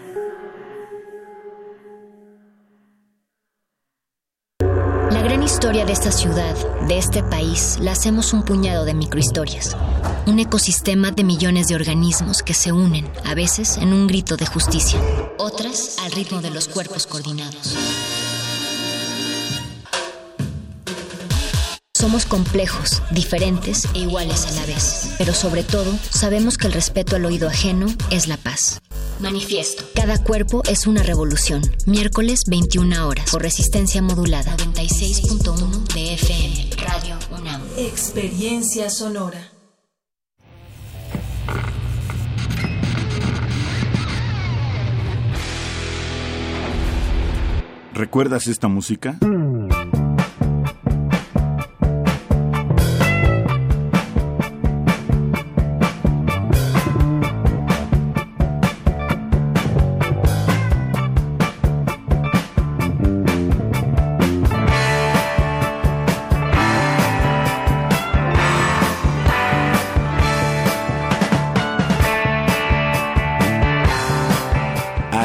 [5.51, 6.55] Historia de esta ciudad,
[6.87, 9.75] de este país, la hacemos un puñado de microhistorias.
[10.25, 14.45] Un ecosistema de millones de organismos que se unen, a veces en un grito de
[14.45, 14.97] justicia,
[15.37, 17.75] otras al ritmo de los cuerpos coordinados.
[22.01, 25.13] Somos complejos, diferentes e iguales a la vez.
[25.19, 28.81] Pero sobre todo, sabemos que el respeto al oído ajeno es la paz.
[29.19, 29.83] Manifiesto.
[29.93, 31.61] Cada cuerpo es una revolución.
[31.85, 33.29] Miércoles 21 horas.
[33.29, 34.57] Por resistencia modulada.
[34.57, 36.69] 96.1 de FM.
[36.77, 37.61] Radio UNAM.
[37.77, 39.51] Experiencia sonora.
[47.93, 49.19] ¿Recuerdas esta música?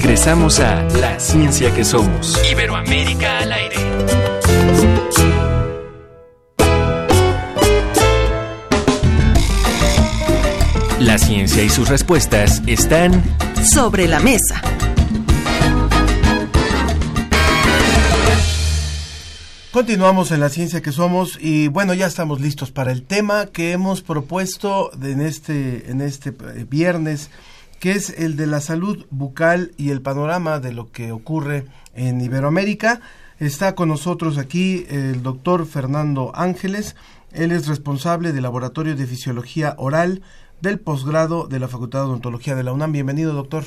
[0.00, 2.40] Regresamos a La Ciencia que Somos.
[2.48, 3.76] Iberoamérica al aire.
[11.00, 13.24] La ciencia y sus respuestas están
[13.60, 14.62] sobre la mesa.
[19.72, 23.72] Continuamos en la ciencia que somos y bueno, ya estamos listos para el tema que
[23.72, 27.30] hemos propuesto en este, en este eh, viernes
[27.80, 32.20] que es el de la salud bucal y el panorama de lo que ocurre en
[32.20, 33.00] Iberoamérica.
[33.38, 36.96] Está con nosotros aquí el doctor Fernando Ángeles.
[37.32, 40.22] Él es responsable del Laboratorio de Fisiología Oral
[40.60, 42.92] del posgrado de la Facultad de Odontología de la UNAM.
[42.92, 43.64] Bienvenido, doctor.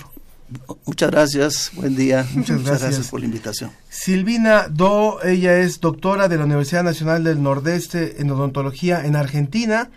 [0.86, 2.28] Muchas gracias, buen día.
[2.34, 3.08] Muchas gracias.
[3.08, 3.72] por la invitación.
[3.88, 9.90] Silvina Do, ella es doctora de la Universidad Nacional del Nordeste en odontología en Argentina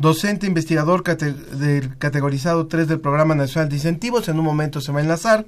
[0.00, 5.00] docente investigador del categorizado 3 del Programa Nacional de Incentivos, en un momento se va
[5.00, 5.44] a enlazar,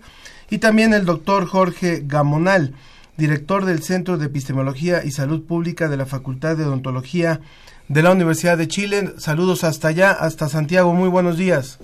[0.50, 2.74] y también el doctor Jorge Gamonal,
[3.16, 7.40] director del Centro de Epistemología y Salud Pública de la Facultad de Odontología
[7.88, 9.14] de la Universidad de Chile.
[9.16, 11.78] Saludos hasta allá, hasta Santiago, muy buenos días.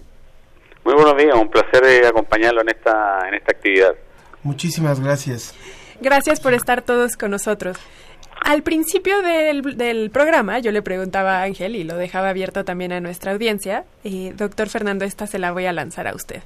[0.84, 3.94] Muy buenos días, un placer eh, acompañarlo en esta, en esta actividad.
[4.42, 5.54] Muchísimas gracias.
[6.02, 7.78] Gracias por estar todos con nosotros.
[8.41, 12.93] Al principio del, del, programa yo le preguntaba a Ángel y lo dejaba abierto también
[12.93, 13.84] a nuestra audiencia.
[14.05, 16.43] Eh, doctor Fernando, esta se la voy a lanzar a usted.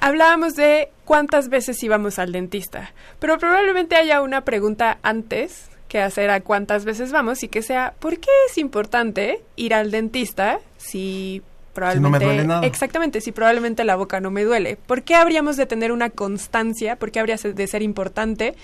[0.00, 6.30] Hablábamos de cuántas veces íbamos al dentista, pero probablemente haya una pregunta antes que hacer
[6.30, 11.42] a cuántas veces vamos y que sea, ¿por qué es importante ir al dentista si
[11.74, 12.18] probablemente...
[12.18, 12.66] Si no me duele nada.
[12.66, 14.76] Exactamente, si probablemente la boca no me duele.
[14.76, 16.96] ¿Por qué habríamos de tener una constancia?
[16.96, 18.54] ¿Por qué habría de ser importante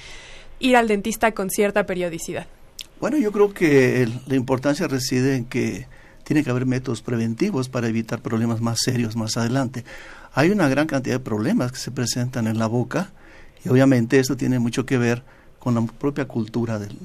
[0.63, 2.47] ir al dentista con cierta periodicidad?
[3.01, 5.87] Bueno, yo creo que el, la importancia reside en que
[6.25, 9.85] tiene que haber métodos preventivos para evitar problemas más serios más adelante.
[10.33, 13.11] Hay una gran cantidad de problemas que se presentan en la boca
[13.65, 15.23] y obviamente esto tiene mucho que ver
[15.59, 16.97] con la propia cultura del,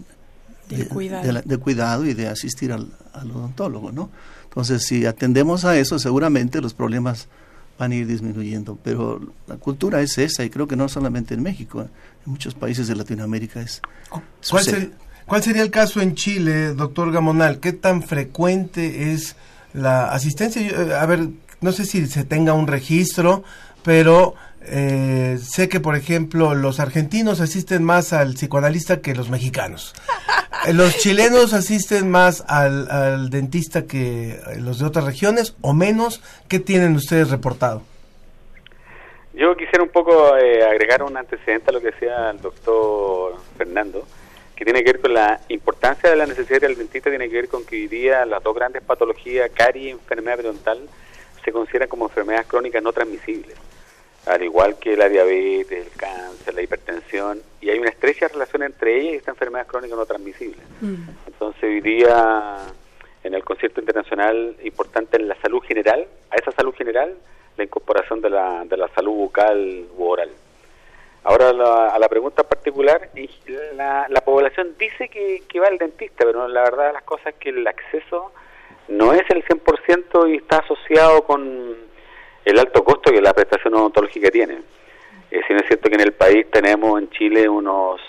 [0.69, 1.25] de, cuidado.
[1.25, 2.05] De, la, de, cuidado.
[2.05, 4.09] y de asistir al, al, odontólogo, ¿no?
[4.45, 7.27] Entonces, si atendemos a eso, seguramente los problemas
[7.77, 8.77] van a ir disminuyendo.
[8.83, 11.87] Pero la cultura es esa y creo que no solamente en México,
[12.27, 13.81] en muchos países de Latinoamérica es.
[14.49, 14.91] ¿Cuál, ser,
[15.25, 17.59] ¿Cuál sería el caso en Chile, doctor Gamonal?
[17.59, 19.35] ¿Qué tan frecuente es
[19.73, 21.01] la asistencia?
[21.01, 21.29] A ver,
[21.61, 23.43] no sé si se tenga un registro,
[23.83, 29.93] pero eh, sé que, por ejemplo, los argentinos asisten más al psicoanalista que los mexicanos.
[30.73, 36.21] los chilenos asisten más al, al, dentista que los de otras regiones o menos.
[36.49, 37.83] ¿Qué tienen ustedes reportado?
[39.37, 44.05] Yo quisiera un poco eh, agregar un antecedente a lo que decía el doctor Fernando,
[44.55, 47.47] que tiene que ver con la importancia de la necesidad del dentista, tiene que ver
[47.47, 50.89] con que hoy día las dos grandes patologías, caries y enfermedad periodontal,
[51.45, 53.55] se consideran como enfermedades crónicas no transmisibles
[54.27, 58.99] al igual que la diabetes, el cáncer, la hipertensión, y hay una estrecha relación entre
[58.99, 60.65] ellas y estas enfermedades crónicas no transmisibles.
[60.81, 60.95] Mm.
[61.27, 62.57] Entonces, hoy día,
[63.23, 67.15] en el concierto internacional importante en la salud general, a esa salud general,
[67.57, 70.29] la incorporación de la, de la salud bucal u oral.
[71.23, 73.09] Ahora, la, a la pregunta particular,
[73.75, 77.35] la, la población dice que, que va al dentista, pero la verdad las cosas es
[77.35, 78.31] que el acceso
[78.87, 81.75] no es el 100% y está asociado con
[82.45, 84.61] el alto costo que la prestación odontológica tiene.
[85.29, 87.99] Eh, si no es cierto que en el país tenemos en Chile unos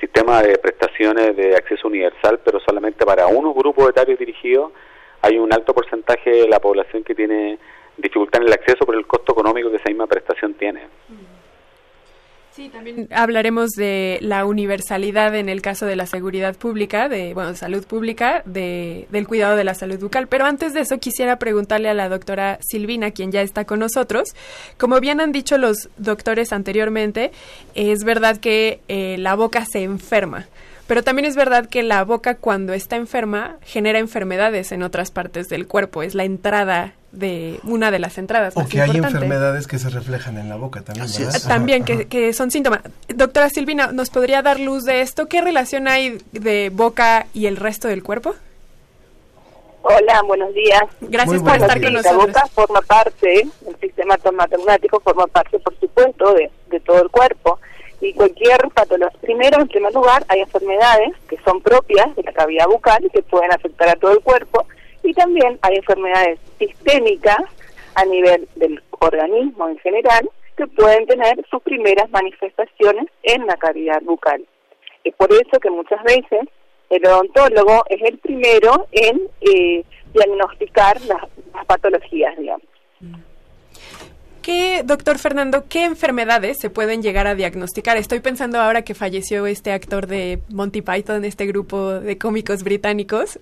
[0.00, 4.72] sistemas de prestaciones de acceso universal, pero solamente para unos grupos etarios dirigidos
[5.20, 7.58] hay un alto porcentaje de la población que tiene
[7.98, 10.82] dificultad en el acceso por el costo económico que esa misma prestación tiene.
[12.58, 17.54] Sí, también hablaremos de la universalidad en el caso de la seguridad pública, de bueno,
[17.54, 20.26] salud pública, de, del cuidado de la salud bucal.
[20.26, 24.34] Pero antes de eso quisiera preguntarle a la doctora Silvina, quien ya está con nosotros.
[24.76, 27.30] Como bien han dicho los doctores anteriormente,
[27.76, 30.48] es verdad que eh, la boca se enferma.
[30.88, 35.48] Pero también es verdad que la boca cuando está enferma genera enfermedades en otras partes
[35.48, 36.02] del cuerpo.
[36.02, 38.56] Es la entrada de una de las entradas.
[38.56, 41.06] O más que hay enfermedades que se reflejan en la boca también.
[41.18, 41.48] ¿verdad?
[41.48, 42.80] También, que, que, son síntomas.
[43.08, 45.26] Doctora Silvina, ¿nos podría dar luz de esto?
[45.26, 48.34] ¿Qué relación hay de boca y el resto del cuerpo?
[49.82, 50.82] Hola, buenos días.
[51.00, 52.26] Gracias por estar con La nosotros.
[52.26, 57.58] boca forma parte, el sistema tomatognático forma parte, por supuesto, de, de todo el cuerpo.
[58.00, 62.66] Y cualquier patología, primero, en primer lugar, hay enfermedades que son propias de la cavidad
[62.66, 64.66] bucal y que pueden afectar a todo el cuerpo.
[65.02, 67.38] Y también hay enfermedades sistémicas
[67.94, 74.02] a nivel del organismo en general que pueden tener sus primeras manifestaciones en la cavidad
[74.02, 74.44] bucal.
[75.04, 76.48] Es por eso que muchas veces
[76.90, 81.22] el odontólogo es el primero en eh, diagnosticar las,
[81.54, 82.66] las patologías, digamos.
[84.48, 87.98] ¿Qué, doctor Fernando, qué enfermedades se pueden llegar a diagnosticar?
[87.98, 93.38] Estoy pensando ahora que falleció este actor de Monty Python, este grupo de cómicos británicos.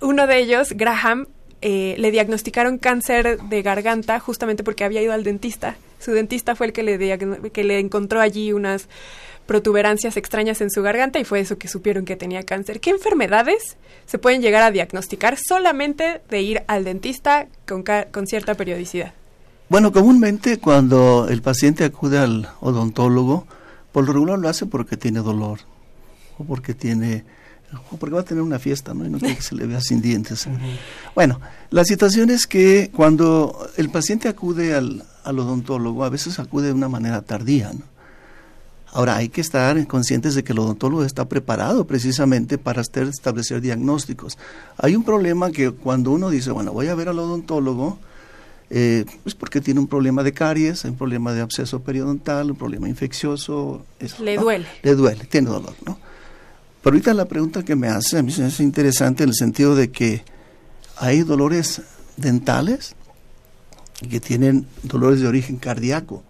[0.00, 1.26] Uno de ellos, Graham,
[1.62, 5.76] eh, le diagnosticaron cáncer de garganta justamente porque había ido al dentista.
[5.98, 8.88] Su dentista fue el que le, que le encontró allí unas
[9.46, 12.80] protuberancias extrañas en su garganta y fue eso que supieron que tenía cáncer.
[12.80, 18.54] ¿Qué enfermedades se pueden llegar a diagnosticar solamente de ir al dentista con, con cierta
[18.54, 19.14] periodicidad?
[19.68, 23.46] Bueno, comúnmente cuando el paciente acude al odontólogo,
[23.92, 25.60] por lo regular lo hace porque tiene dolor
[26.38, 27.24] o porque tiene
[27.98, 29.04] porque va a tener una fiesta, ¿no?
[29.04, 30.46] Y no quiere que se le vea sin dientes.
[30.46, 30.58] -huh.
[31.14, 36.68] Bueno, la situación es que cuando el paciente acude al, al, odontólogo, a veces acude
[36.68, 37.82] de una manera tardía, ¿no?
[38.92, 44.38] Ahora, hay que estar conscientes de que el odontólogo está preparado precisamente para establecer diagnósticos.
[44.78, 47.98] Hay un problema que cuando uno dice, bueno, voy a ver al odontólogo,
[48.70, 52.88] eh, pues porque tiene un problema de caries, un problema de absceso periodontal, un problema
[52.88, 53.84] infeccioso.
[54.00, 54.42] Eso, le ¿no?
[54.42, 54.66] duele.
[54.82, 55.98] Le duele, tiene dolor, ¿no?
[56.86, 59.90] Pero ahorita la pregunta que me hace a mí es interesante en el sentido de
[59.90, 60.22] que
[60.96, 61.82] hay dolores
[62.16, 62.94] dentales
[64.08, 66.22] que tienen dolores de origen cardíaco.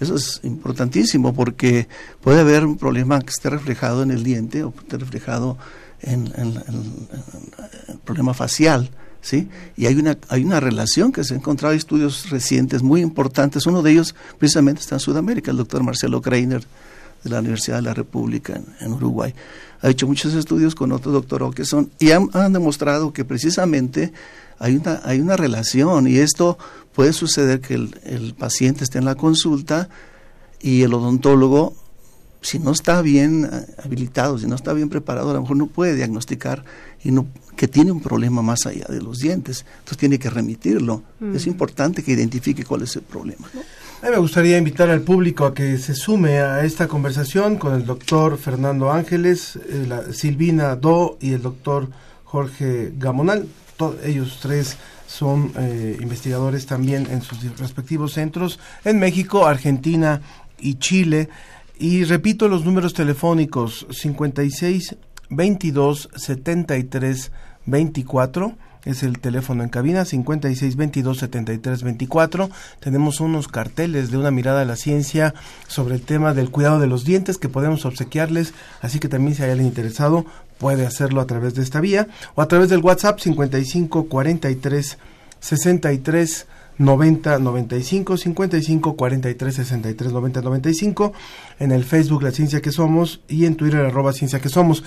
[0.00, 1.88] Eso es importantísimo porque
[2.22, 5.58] puede haber un problema que esté reflejado en el diente o esté reflejado
[6.00, 8.88] en, el problema facial.
[9.20, 9.50] ¿Sí?
[9.76, 13.66] Y hay una, hay una relación que se ha encontrado en estudios recientes muy importantes.
[13.66, 16.66] Uno de ellos precisamente está en Sudamérica, el doctor Marcelo Kreiner
[17.22, 19.34] de la Universidad de la República en, Uruguay.
[19.82, 24.12] Ha hecho muchos estudios con otro doctor Okeson y han, han, demostrado que precisamente
[24.58, 26.56] hay una, hay una relación y esto
[26.94, 29.88] puede suceder que el, el paciente esté en la consulta
[30.60, 31.74] y el odontólogo
[32.42, 35.68] si no está bien eh, habilitado, si no está bien preparado, a lo mejor no
[35.68, 36.64] puede diagnosticar
[37.02, 37.26] y no,
[37.56, 39.64] que tiene un problema más allá de los dientes.
[39.78, 41.02] Entonces tiene que remitirlo.
[41.34, 43.48] Es importante que identifique cuál es el problema.
[44.10, 48.36] Me gustaría invitar al público a que se sume a esta conversación con el doctor
[48.36, 51.88] Fernando Ángeles, eh, la Silvina Do y el doctor
[52.24, 53.46] Jorge Gamonal.
[54.04, 54.76] ellos tres
[55.06, 60.20] son eh, investigadores también en sus respectivos centros en México, Argentina
[60.58, 61.30] y Chile.
[61.78, 64.96] Y repito los números telefónicos 56
[65.30, 67.32] 22 73
[67.64, 74.30] 24 es el teléfono en cabina 56 22 73 24 tenemos unos carteles de una
[74.30, 75.34] mirada a la ciencia
[75.68, 79.42] sobre el tema del cuidado de los dientes que podemos obsequiarles así que también si
[79.42, 80.26] hay alguien interesado
[80.58, 84.98] puede hacerlo a través de esta vía o a través del WhatsApp 55 43
[85.40, 86.46] 63
[86.78, 91.12] 90 95 55 43 63 90 95
[91.58, 94.82] en el Facebook La Ciencia que Somos y en Twitter arroba Ciencia que Somos.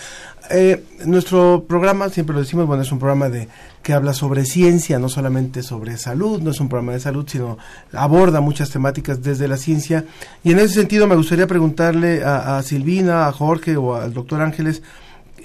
[0.49, 3.47] Eh, nuestro programa, siempre lo decimos, bueno, es un programa de
[3.81, 7.57] que habla sobre ciencia, no solamente sobre salud, no es un programa de salud, sino
[7.93, 10.05] aborda muchas temáticas desde la ciencia.
[10.43, 14.81] Y en ese sentido me gustaría preguntarle a, Silvina, a Jorge o al doctor Ángeles,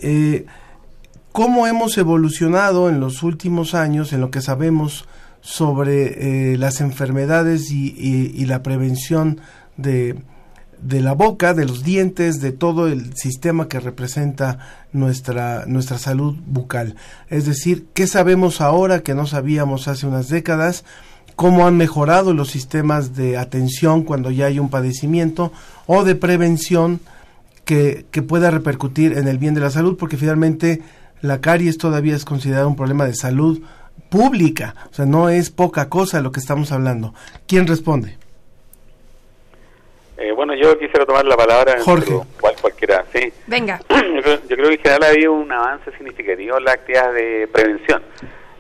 [0.03, 0.47] eh,
[1.33, 5.05] ¿cómo hemos evolucionado en los últimos años en lo que sabemos
[5.41, 9.41] sobre eh, las enfermedades y, la prevención
[9.77, 10.17] de,
[10.83, 14.59] la boca, de los dientes, de todo el sistema que representa
[14.93, 16.97] nuestra, nuestra salud bucal.
[17.29, 20.85] Es decir, ¿qué sabemos ahora que no sabíamos hace unas décadas?
[21.37, 25.53] cómo han mejorado los sistemas de atención cuando ya hay un padecimiento
[25.87, 27.01] o de prevención
[27.65, 30.83] que pueda repercutir en el bien de la salud, porque finalmente
[31.23, 33.63] la caries todavía es considerada un problema de salud
[34.09, 34.75] pública.
[34.91, 37.15] O sea, no es poca cosa lo que estamos hablando.
[37.47, 38.17] ¿Quién responde?
[40.19, 41.77] Eh, bueno, yo quisiera tomar la palabra.
[41.81, 42.13] Jorge.
[42.41, 43.33] Cual, cualquiera, sí.
[43.47, 43.81] Venga.
[43.91, 48.03] Yo creo, que en general ha habido un avance significativo en la actividad de prevención.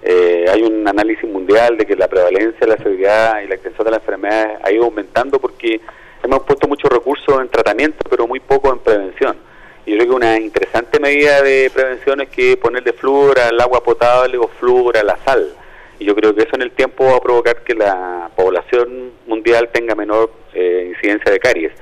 [0.03, 3.91] Eh, hay un análisis mundial de que la prevalencia, la severidad y la extensión de
[3.91, 5.83] la enfermedad ha ido aumentando porque
[6.23, 9.50] hemos puesto muchos recursos en tratamiento, pero muy poco en prevención
[9.91, 14.39] yo creo que una interesante medida de prevención es que ponerle flúor al agua potable
[14.39, 15.53] o flúor a la sal.
[15.99, 19.69] Y yo creo que eso en el tiempo va a provocar que la población mundial
[19.73, 21.73] tenga menor eh, incidencia de caries.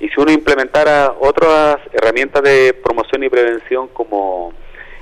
[0.00, 4.54] Y si uno implementara otras herramientas de promoción y prevención como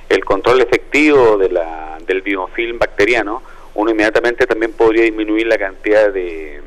[0.09, 3.41] el control efectivo de la, del biofilm bacteriano,
[3.75, 6.61] uno inmediatamente también podría disminuir la cantidad de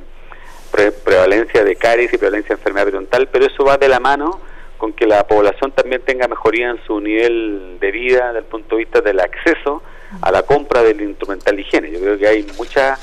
[1.04, 4.40] prevalencia de caries y prevalencia de enfermedad periodontal, pero eso va de la mano
[4.82, 8.76] con que la población también tenga mejoría en su nivel de vida desde el punto
[8.76, 9.84] de vista del acceso
[10.24, 11.92] a la compra del instrumental de higiene.
[11.92, 13.00] Yo creo que hay muchas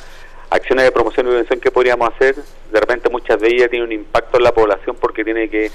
[0.51, 3.93] acciones de promoción y prevención que podríamos hacer, de repente muchas de ellas tienen un
[3.93, 5.71] impacto en la población porque tiene que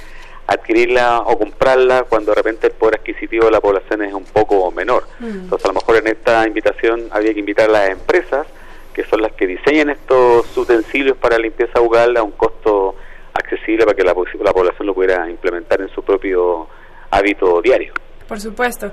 [0.46, 4.70] adquirirla o comprarla cuando de repente el poder adquisitivo de la población es un poco
[4.72, 5.08] menor.
[5.20, 5.44] Mm.
[5.44, 8.46] Entonces a lo mejor en esta invitación habría que invitar a las empresas
[8.94, 12.96] que son las que diseñan estos utensilios para limpieza bucal a un costo
[13.54, 16.68] accesible para que la, la población lo pudiera implementar en su propio
[17.12, 17.94] hábito diario.
[18.28, 18.92] Por supuesto.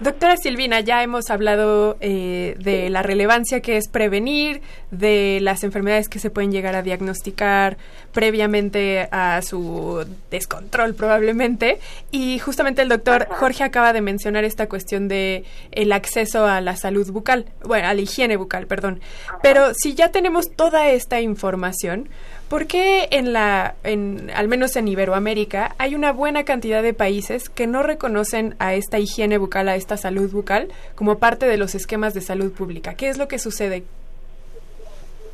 [0.00, 6.08] Doctora Silvina, ya hemos hablado eh, de la relevancia que es prevenir, de las enfermedades
[6.08, 7.76] que se pueden llegar a diagnosticar
[8.12, 11.78] previamente a su descontrol probablemente.
[12.10, 16.76] Y justamente el doctor Jorge acaba de mencionar esta cuestión de el acceso a la
[16.76, 19.00] salud bucal, bueno, a la higiene bucal, perdón.
[19.42, 22.08] Pero si ya tenemos toda esta información,
[22.50, 27.48] ¿Por qué en la, en, al menos en Iberoamérica, hay una buena cantidad de países
[27.48, 31.76] que no reconocen a esta higiene bucal, a esta salud bucal, como parte de los
[31.76, 32.94] esquemas de salud pública?
[32.94, 33.84] ¿Qué es lo que sucede?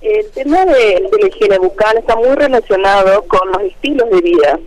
[0.02, 4.60] El tema de, la higiene bucal está muy relacionado con los estilos de vida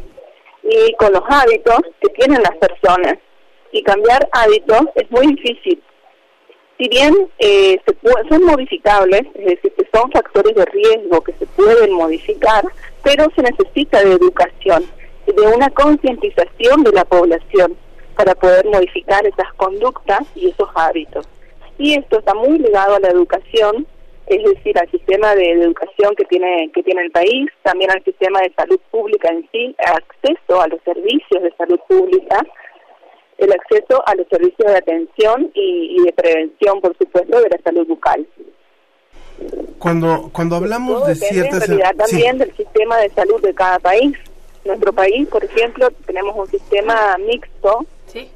[0.64, 3.20] y con los hábitos que tienen las personas.
[3.72, 5.84] Y cambiar hábitos es muy difícil
[6.80, 11.46] si bien eh, se son modificables, es decir, que son factores de riesgo que se
[11.48, 12.64] pueden modificar,
[13.04, 14.86] pero se necesita de educación,
[15.28, 17.76] de una concientización de la población
[18.16, 21.28] para poder modificar esas conductas y esos hábitos.
[21.78, 23.86] Y esto está muy ligado a la educación
[24.30, 28.40] es decir, al sistema de educación que tiene que tiene el país, también al sistema
[28.42, 32.46] de salud pública en sí, acceso a los servicios de salud pública,
[33.40, 37.58] el acceso a los servicios de atención y, y de prevención, por supuesto, de la
[37.64, 38.28] salud bucal.
[39.80, 41.70] Cuando, cuando hablamos de Depende, ciertas...
[41.70, 42.12] en realidad sí.
[42.12, 44.18] también del sistema de salud de cada país.
[44.66, 47.86] Nuestro país, por ejemplo, tenemos un sistema mixto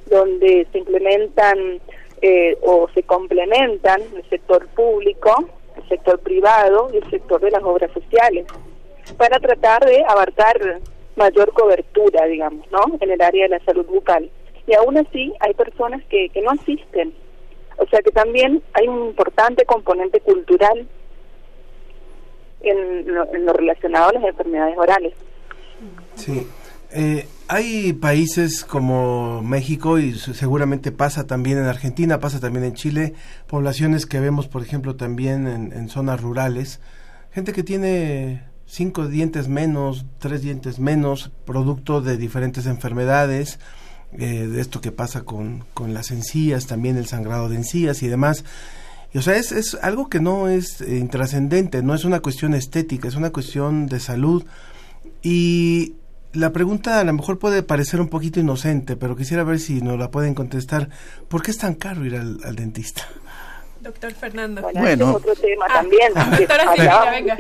[0.06, 1.82] donde se implementan
[2.22, 7.64] eh, o se complementan el sector público, el sector privado y el sector de las
[7.64, 8.46] obras sociales
[9.18, 10.80] para tratar de abarcar
[11.16, 12.98] mayor cobertura, digamos, ¿no?
[13.02, 14.30] En el área de la salud bucal.
[14.68, 17.14] Y aún así hay personas que, que no asisten.
[17.78, 20.88] O sea que también hay un importante componente cultural
[22.62, 25.14] en lo, en lo relacionado a las enfermedades orales.
[26.16, 26.48] Sí.
[26.96, 32.74] Eh, hay países como México y se- seguramente pasa también en Argentina, pasa también en
[32.76, 33.14] Chile,
[33.48, 36.80] poblaciones que vemos, por ejemplo, también en, en zonas rurales,
[37.32, 43.60] gente que tiene cinco dientes menos, tres dientes menos, producto de diferentes enfermedades,
[44.20, 48.08] eh, de esto que pasa con, con las encías, también el sangrado de encías y
[48.08, 48.44] demás.
[49.14, 52.54] Y, o sea, es, es algo que no es eh, intrascendente, no es una cuestión
[52.54, 54.44] estética, es una cuestión de salud.
[55.22, 55.94] Y
[56.34, 60.00] la pregunta a lo mejor puede parecer un poquito inocente, pero quisiera ver si nos
[60.00, 60.90] la pueden contestar.
[61.28, 63.04] ¿Por qué es tan caro ir al, al dentista?
[63.82, 64.62] Doctor Fernando.
[64.62, 65.10] Bueno, Bueno.
[65.12, 66.14] es otro tema también.
[66.14, 67.38] que Doctora Silvia, venga.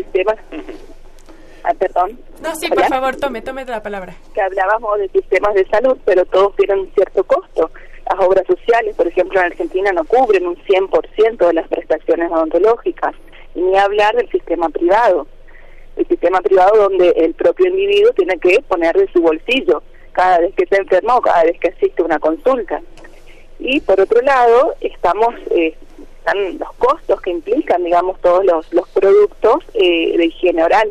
[1.64, 2.20] Ah, perdón.
[2.41, 4.16] No, sí, por favor, tome, tome la palabra.
[4.34, 7.72] que hablábamos de sistemas de salud, pero todos tienen un cierto costo.
[8.09, 13.16] Las obras sociales, por ejemplo, en Argentina no cubren un 100% de las prestaciones odontológicas,
[13.55, 15.26] ni hablar del sistema privado.
[15.95, 20.53] El sistema privado donde el propio individuo tiene que poner de su bolsillo cada vez
[20.55, 22.82] que se enferma o cada vez que asiste a una consulta.
[23.59, 25.76] Y por otro lado, estamos eh,
[26.18, 30.89] están los costos que implican, digamos, todos los, los productos eh, de higiene oral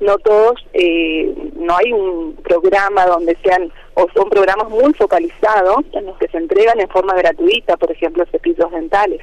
[0.00, 6.06] no todos, eh, no hay un programa donde sean, o son programas muy focalizados en
[6.06, 9.20] los que se entregan en forma gratuita, por ejemplo, cepillos dentales.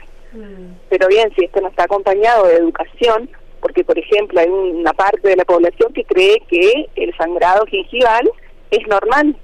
[0.90, 3.30] Pero bien, si esto no está acompañado de educación,
[3.64, 8.30] porque por ejemplo hay una parte de la población que cree que el sangrado gingival
[8.72, 9.36] es normal.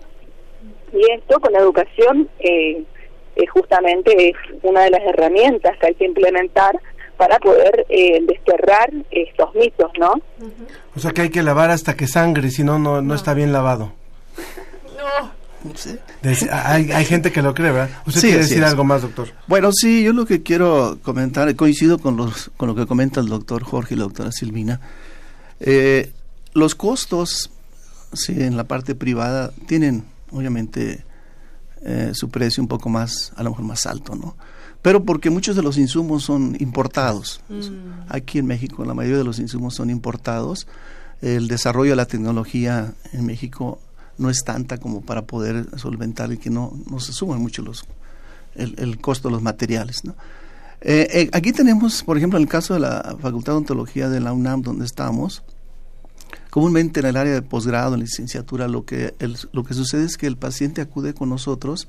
[0.92, 2.84] Y esto con la educación eh,
[3.36, 6.76] eh, justamente es una de las herramientas que hay que implementar
[7.20, 10.14] para poder eh, desterrar estos mitos, ¿no?
[10.96, 13.52] O sea que hay que lavar hasta que sangre, si no, no, no está bien
[13.52, 13.92] lavado.
[16.22, 17.90] Des- hay, hay gente que lo cree, ¿verdad?
[18.08, 18.70] ¿Usted Sí, quiere decir es.
[18.70, 19.28] algo más, doctor?
[19.48, 23.28] Bueno, sí, yo lo que quiero comentar, coincido con, los, con lo que comenta el
[23.28, 24.80] doctor Jorge y la doctora Silvina.
[25.60, 26.12] Eh,
[26.54, 27.52] los costos,
[28.14, 31.04] sí, en la parte privada tienen, obviamente,
[31.84, 34.38] eh, su precio un poco más, a lo mejor más alto, ¿no?
[34.82, 37.42] Pero porque muchos de los insumos son importados.
[38.08, 40.68] Aquí en México la mayoría de los insumos son importados.
[41.22, 43.80] El desarrollo de la tecnología en México
[44.18, 47.86] no es tanta como para poder solventar y que no, no se suman mucho los,
[48.56, 50.06] el, el costo de los materiales.
[50.06, 50.16] ¿no?
[50.82, 54.22] Eh, eh, aquí tenemos, por ejemplo, en el caso de la Facultad de Ontología de
[54.22, 55.44] la UNAM, donde estamos,
[56.50, 60.16] comúnmente en el área de posgrado, en licenciatura, lo que, el- lo que sucede es
[60.18, 61.88] que el paciente acude con nosotros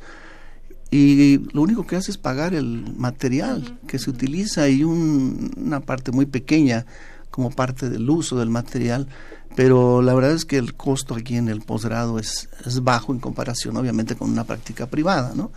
[0.90, 5.80] y lo único que hace es pagar el material que se utiliza y un- una
[5.80, 6.84] parte muy pequeña
[7.30, 9.06] como parte del uso del material,
[9.54, 13.20] pero la verdad es que el costo aquí en el posgrado es, es bajo en
[13.20, 15.52] comparación obviamente con una práctica privada, ¿no?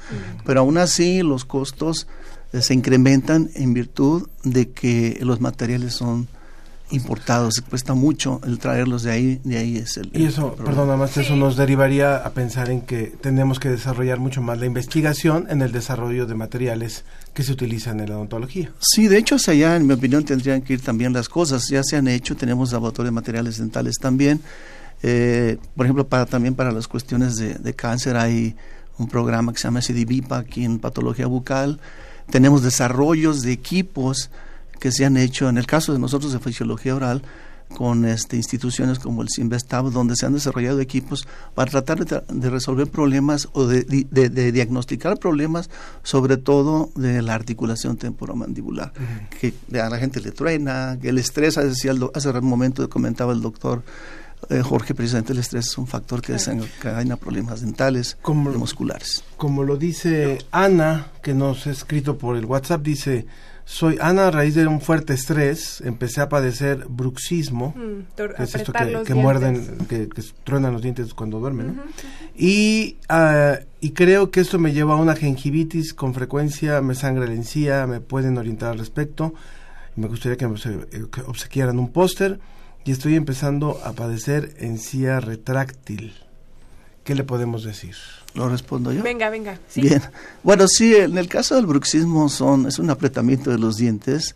[0.45, 2.07] Pero aún así los costos
[2.53, 6.27] eh, se incrementan en virtud de que los materiales son
[6.93, 10.11] importados, cuesta mucho el traerlos de ahí, de ahí es el...
[10.13, 13.69] Y eso, el perdón, nada más eso nos derivaría a pensar en que tenemos que
[13.69, 18.17] desarrollar mucho más la investigación en el desarrollo de materiales que se utilizan en la
[18.17, 18.71] odontología.
[18.79, 21.67] Sí, de hecho, hacia allá, en mi opinión, tendrían que ir también las cosas.
[21.67, 24.39] Ya se han hecho, tenemos laboratorio de materiales dentales también.
[25.01, 28.55] Eh, por ejemplo, para también para las cuestiones de, de cáncer hay
[28.97, 31.79] un programa que se llama CDVIPA aquí en patología bucal.
[32.29, 34.29] Tenemos desarrollos de equipos
[34.83, 37.21] que se han hecho, en el caso de nosotros de fisiología oral,
[37.77, 41.25] con este, instituciones como el Sinvestab, donde se han desarrollado equipos
[41.55, 45.69] para tratar de, resolver problemas o de, de- de diagnosticar problemas,
[46.03, 48.91] sobre todo de la articulación temporomandibular,
[49.39, 52.87] que a la gente le truena, que el estrés, decía el do- hace un momento
[52.89, 53.83] comentaba el doctor
[54.49, 58.17] eh, Jorge, precisamente el estrés es un factor que desencadena problemas dentales
[58.53, 59.23] y musculares.
[59.37, 63.25] Como lo dice Ana, que nos ha escrito por el WhatsApp, dice,
[63.65, 68.55] soy Ana a raíz de un fuerte estrés, empecé a padecer bruxismo, Mm, que es
[68.55, 71.83] esto que, muerden, que, que truenan los dientes cuando duermen, ¿no?
[72.35, 77.25] Y, ah, y creo que esto me lleva a una gingivitis, con frecuencia me sangra
[77.25, 79.33] la encía, me pueden orientar al respecto.
[79.95, 82.39] Me gustaría que me eh, obsequiaran un póster
[82.83, 86.13] y estoy empezando a padecer encía retráctil.
[87.03, 87.95] ¿Qué le podemos decir?
[88.33, 89.03] ¿Lo respondo yo?
[89.03, 89.59] Venga, venga.
[89.67, 89.81] Sí.
[89.81, 90.01] Bien.
[90.41, 94.35] Bueno, sí, en el caso del bruxismo son, es un apretamiento de los dientes,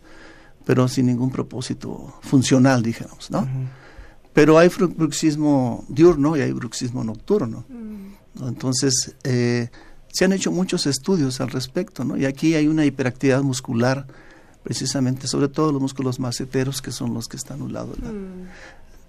[0.64, 3.48] pero sin ningún propósito funcional, dijéramos, ¿no?
[4.32, 7.64] Pero hay bruxismo diurno y hay bruxismo nocturno.
[8.34, 8.48] ¿no?
[8.48, 9.70] Entonces, eh,
[10.12, 12.16] se han hecho muchos estudios al respecto, ¿no?
[12.16, 14.06] Y aquí hay una hiperactividad muscular,
[14.62, 18.02] precisamente, sobre todo los músculos maceteros, que son los que están a un lado de
[18.02, 18.12] la,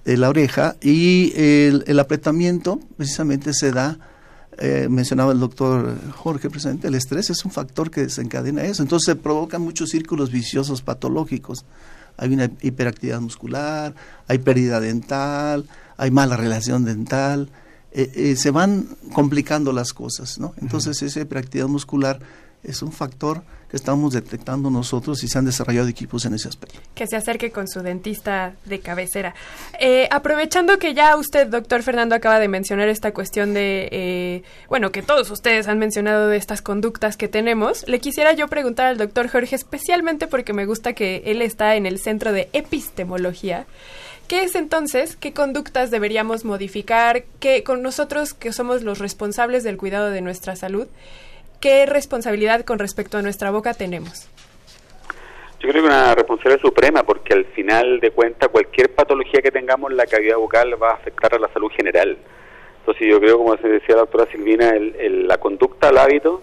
[0.06, 4.00] de la oreja, y el, el apretamiento precisamente se da,
[4.62, 9.06] eh, mencionaba el doctor Jorge precisamente, el estrés es un factor que desencadena eso, entonces
[9.06, 11.66] se provocan muchos círculos viciosos patológicos.
[12.18, 13.96] Hay una hiperactividad muscular,
[14.28, 17.50] hay pérdida dental, hay mala relación dental,
[17.94, 20.54] eh, eh, se van complicando las cosas, ¿no?
[20.62, 22.20] Entonces esa hiperactividad muscular
[22.64, 26.80] es un factor que estamos detectando nosotros y se han desarrollado equipos en ese aspecto.
[26.96, 29.36] que se acerque con su dentista de cabecera.
[29.80, 34.92] Eh, aprovechando que ya usted, doctor Fernando, acaba de mencionar esta cuestión de, eh, bueno,
[34.92, 38.98] que todos ustedes han mencionado de estas conductas que tenemos, le quisiera yo preguntar al
[38.98, 43.66] doctor Jorge, especialmente porque me gusta que él está en el centro de epistemología.
[44.28, 45.16] ¿Qué es entonces?
[45.16, 47.24] ¿Qué conductas deberíamos modificar?
[47.40, 50.88] ¿Qué, con nosotros que somos los responsables del cuidado de nuestra salud?
[51.60, 54.30] ¿Qué responsabilidad con respecto a nuestra boca tenemos?
[55.60, 59.92] Yo creo que una responsabilidad suprema, porque al final de cuentas cualquier patología que tengamos
[59.92, 62.18] en la cavidad bucal va a afectar a la salud general.
[62.80, 66.42] Entonces yo creo, como se decía la doctora Silvina, el- la conducta al hábito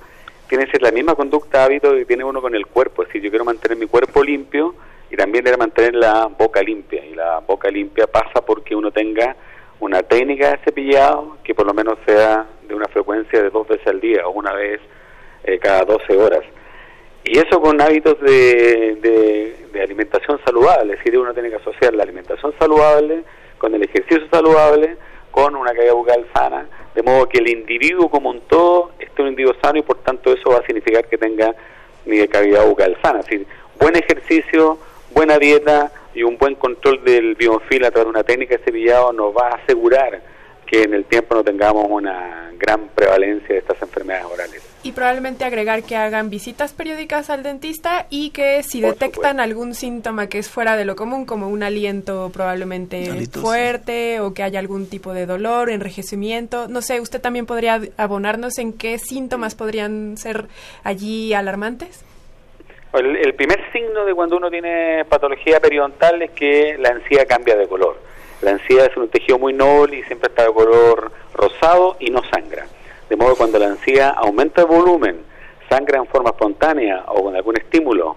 [0.49, 3.03] tiene que ser la misma conducta hábito que tiene uno con el cuerpo.
[3.03, 4.75] Es decir, yo quiero mantener mi cuerpo limpio
[5.11, 7.05] y también quiero mantener la boca limpia.
[7.07, 9.35] Y la boca limpia pasa porque uno tenga
[9.81, 13.87] una técnica de cepillado que por lo menos sea de una frecuencia de dos veces
[13.87, 14.81] al día o una vez
[15.47, 16.43] eh, cada 12 horas.
[17.25, 21.93] Y eso con hábitos de, de- de alimentación saludable, es decir, uno tiene que asociar
[21.95, 23.23] la alimentación saludable
[23.59, 24.97] con el ejercicio saludable,
[25.31, 29.29] con una caída bucal sana, de modo que el individuo como un todo esté un
[29.29, 31.55] individuo sano y por tanto eso va a significar que tenga
[32.07, 33.21] mi cavidad bucal sana.
[33.21, 33.47] Es decir,
[33.79, 34.79] buen ejercicio,
[35.13, 39.13] buena dieta y un buen control del biofil a través de una técnica de cepillado
[39.13, 40.23] nos va a asegurar
[40.65, 44.66] que en el tiempo no tengamos una gran prevalencia de estas enfermedades orales.
[44.87, 50.28] Y probablemente agregar que hagan visitas periódicas al dentista y que si detectan algún síntoma
[50.28, 54.89] que es fuera de lo común, como un aliento probablemente fuerte o que haya algún
[54.89, 60.47] tipo de dolor, enrejecimiento, no sé, ¿usted también podría abonarnos en qué síntomas podrían ser
[60.84, 62.05] allí alarmantes?
[62.93, 67.57] El, el primer signo de cuando uno tiene patología periodontal es que la encía cambia
[67.57, 67.99] de color.
[68.41, 72.22] La encía es un tejido muy noble y siempre está de color rosado y no
[72.30, 72.68] sangra.
[73.09, 75.21] De modo que cuando la encía aumenta de volumen,
[75.69, 78.17] sangra en forma espontánea o con algún estímulo,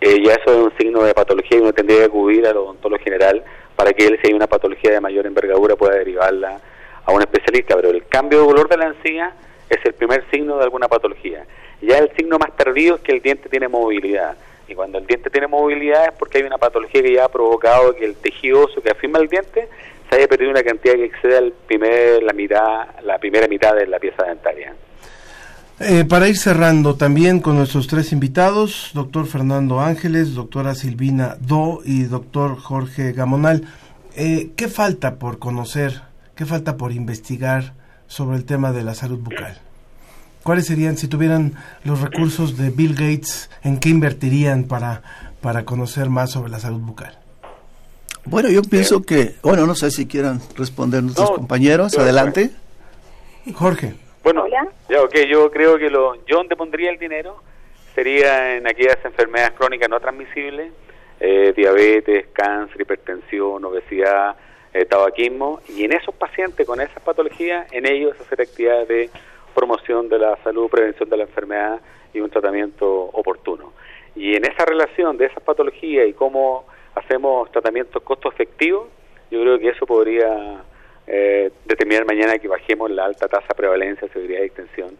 [0.00, 3.02] eh, ya eso es un signo de patología y uno tendría que acudir al odontólogo
[3.02, 3.42] general
[3.74, 6.60] para que él, si hay una patología de mayor envergadura, pueda derivarla
[7.04, 7.76] a un especialista.
[7.76, 9.32] Pero el cambio de color de la encía
[9.70, 11.46] es el primer signo de alguna patología.
[11.80, 14.36] Ya el signo más tardío es que el diente tiene movilidad.
[14.68, 17.94] Y cuando el diente tiene movilidad es porque hay una patología que ya ha provocado
[17.94, 19.68] que el tejido óseo que afirma el diente
[20.08, 23.86] se haya perdido una cantidad que excede al primer, la, mitad, la primera mitad de
[23.86, 24.74] la pieza dentaria.
[25.78, 31.80] Eh, para ir cerrando también con nuestros tres invitados, doctor Fernando Ángeles, doctora Silvina Do
[31.84, 33.64] y doctor Jorge Gamonal,
[34.16, 36.00] eh, ¿qué falta por conocer,
[36.34, 37.74] qué falta por investigar
[38.06, 39.58] sobre el tema de la salud bucal?
[40.42, 41.52] ¿Cuáles serían, si tuvieran
[41.84, 45.02] los recursos de Bill Gates, en qué invertirían para,
[45.42, 47.18] para conocer más sobre la salud bucal?
[48.26, 52.50] Bueno, yo pienso que, bueno, no sé si quieran responder nuestros No, compañeros, yo- adelante.
[53.54, 53.94] Jorge.
[54.24, 57.36] Bueno, ya, ok, yo creo que lo, yo donde pondría el dinero
[57.94, 60.72] sería en aquellas enfermedades crónicas no transmisibles,
[61.20, 64.34] eh, diabetes, cáncer, hipertensión, obesidad,
[64.74, 69.10] eh, tabaquismo, y en esos pacientes con esas patologías, en ellos hacer actividades de
[69.54, 71.80] promoción de la salud, prevención de la enfermedad
[72.12, 73.72] y un tratamiento oportuno.
[74.16, 76.66] Y en esa relación de esas patologías y cómo
[76.96, 78.88] hacemos tratamientos costo efectivos,
[79.30, 80.62] yo creo que eso podría
[81.06, 84.96] eh, determinar mañana que bajemos la alta tasa de prevalencia, severidad y extensión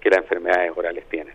[0.00, 1.34] que las enfermedades orales tienen.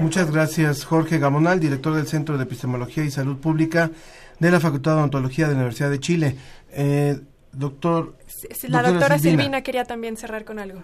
[0.00, 3.90] Muchas gracias, Jorge Gamonal, director del Centro de Epistemología y Salud Pública
[4.38, 6.34] de la Facultad de Odontología de la Universidad de Chile.
[6.72, 7.16] Eh,
[7.52, 8.14] doctor.
[8.68, 10.82] La doctora Silvina quería también cerrar con algo.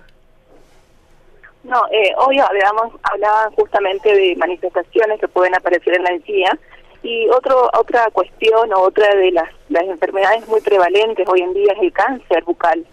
[1.64, 6.58] No, eh, hoy hablábamos, hablaban justamente de manifestaciones que pueden aparecer en la encía
[7.02, 11.72] y otro, otra cuestión o otra de las, las enfermedades muy prevalentes hoy en día
[11.72, 12.84] es el cáncer bucal.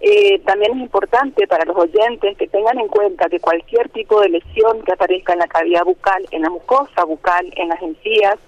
[0.00, 4.30] Eh, también es importante para los oyentes que tengan en cuenta que cualquier tipo de
[4.30, 8.38] lesión que aparezca en la cavidad bucal, en la mucosa bucal, en las encías,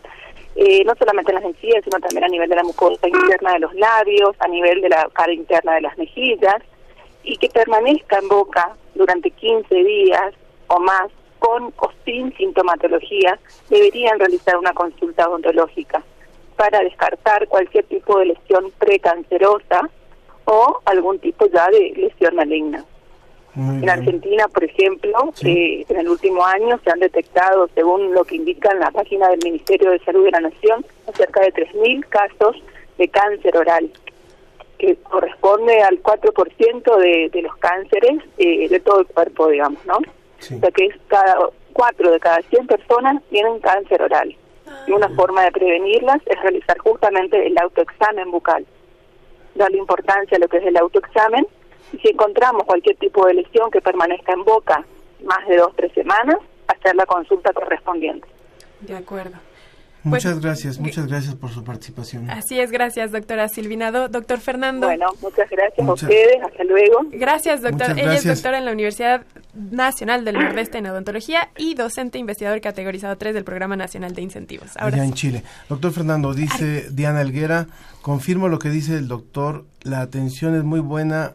[0.56, 3.58] eh, no solamente en las encías, sino también a nivel de la mucosa interna de
[3.58, 6.62] los labios, a nivel de la cara interna de las mejillas,
[7.22, 10.34] y que permanezca en boca durante 15 días
[10.68, 11.10] o más
[11.42, 13.38] con o sin sintomatología,
[13.68, 16.02] deberían realizar una consulta odontológica
[16.56, 19.90] para descartar cualquier tipo de lesión precancerosa
[20.44, 22.84] o algún tipo ya de lesión maligna.
[23.56, 28.36] en Argentina, por ejemplo, eh, en el último año se han detectado, según lo que
[28.36, 32.56] indica en la página del Ministerio de Salud de la Nación, cerca de 3.000 casos
[32.98, 33.90] de cáncer oral,
[34.78, 39.98] que corresponde al 4% de, de los cánceres eh, de todo el cuerpo, digamos, ¿no?
[40.42, 41.36] O sea que es cada
[41.72, 44.34] cuatro de cada 100 personas tienen cáncer oral.
[44.86, 48.66] Y una forma de prevenirlas es realizar justamente el autoexamen bucal.
[49.54, 51.46] Darle importancia a lo que es el autoexamen.
[51.92, 54.84] Y si encontramos cualquier tipo de lesión que permanezca en boca
[55.24, 56.36] más de dos tres semanas,
[56.66, 58.26] hacer la consulta correspondiente.
[58.80, 59.36] De acuerdo.
[60.04, 62.28] Muchas gracias, muchas gracias por su participación.
[62.28, 64.08] Así es, gracias, doctora Silvinado.
[64.08, 64.88] Doctor Fernando.
[64.88, 67.02] Bueno, muchas gracias a ustedes, hasta luego.
[67.12, 67.92] Gracias, doctor.
[67.92, 69.24] Ella es doctora en la Universidad
[69.54, 74.76] Nacional del Nordeste en Odontología y docente investigador categorizado 3 del Programa Nacional de Incentivos.
[74.76, 75.44] Ahora Allá en Chile.
[75.68, 77.66] Doctor Fernando, dice Diana Elguera,
[78.00, 81.34] confirmo lo que dice el doctor, la atención es muy buena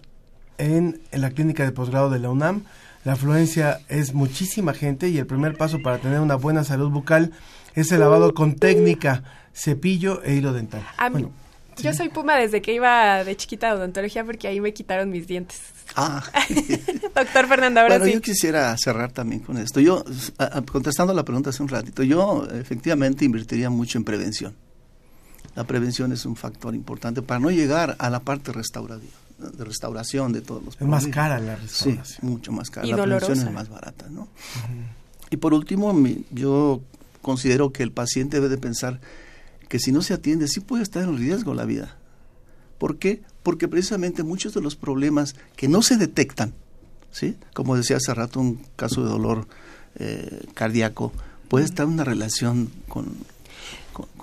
[0.57, 2.63] en, en la clínica de posgrado de la UNAM.
[3.03, 7.31] La afluencia es muchísima gente y el primer paso para tener una buena salud bucal
[7.75, 10.81] es el lavado con técnica, cepillo e hilo dental.
[11.11, 11.31] bueno,
[11.77, 15.27] yo soy puma desde que iba de chiquita a odontología porque ahí me quitaron mis
[15.27, 15.76] dientes.
[15.97, 16.23] Ah.
[17.15, 19.79] Doctor Fernando, ahora bueno, yo quisiera cerrar también con esto.
[19.79, 20.05] Yo,
[20.71, 24.55] contestando la pregunta hace un ratito, yo efectivamente invertiría mucho en prevención.
[25.55, 30.33] La prevención es un factor importante para no llegar a la parte restaurativa de restauración
[30.33, 32.05] de todos los Es más cara la restauración.
[32.05, 32.87] Sí, mucho más cara.
[32.87, 34.27] la prevención es más barata, ¿no?
[35.31, 35.95] Y por último,
[36.31, 36.81] yo
[37.21, 38.99] considero que el paciente debe de pensar
[39.67, 41.96] que si no se atiende, sí puede estar en riesgo la vida.
[42.77, 43.21] ¿Por qué?
[43.43, 46.53] Porque precisamente muchos de los problemas que no se detectan,
[47.11, 47.35] ¿sí?
[47.53, 49.47] como decía hace rato, un caso de dolor
[49.99, 51.11] eh, cardíaco,
[51.47, 53.15] puede estar una relación con,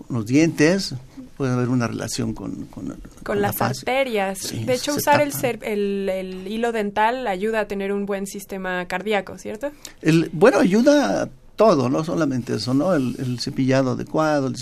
[0.09, 0.95] los dientes,
[1.37, 2.67] puede haber una relación con...
[2.67, 4.53] Con, las arterias.
[4.53, 5.33] de hecho, usar el,
[5.63, 9.73] el, el, hilo dental ayuda a tener un buen sistema cardíaco, ¿cierto?
[10.03, 12.95] El, bueno, ayuda todo, no solamente eso, ¿no?
[12.95, 14.53] El, cepillado adecuado,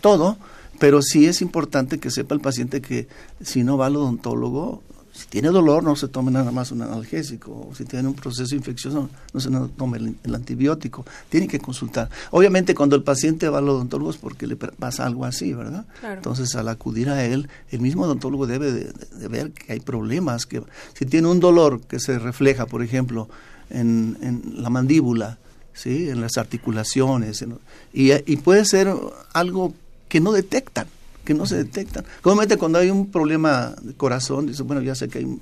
[0.00, 0.38] todo,
[0.78, 3.08] pero sí es importante que sepa el paciente que
[3.40, 7.70] si no va al odontólogo, si tiene dolor no se tome nada más un analgésico,
[7.76, 12.08] si tiene un proceso infeccioso no se tome el, antibiótico, tiene que consultar.
[12.30, 15.86] Obviamente cuando el paciente va al odontólogo es porque le pasa algo así, ¿verdad?
[16.04, 20.62] Entonces al acudir a él, el mismo odontólogo debe de, ver que hay problemas, que
[20.94, 23.28] si tiene un dolor que se refleja, por ejemplo,
[23.70, 25.38] en, en la mandíbula,
[25.72, 26.08] ¿sí?
[26.10, 27.44] en las articulaciones,
[27.92, 28.92] y, y, puede ser
[29.32, 29.74] algo
[30.08, 30.86] que no detectan,
[31.24, 32.04] que no se detectan.
[32.22, 35.38] Comúnmente cuando hay un problema de corazón, dice, bueno, ya sé que hay,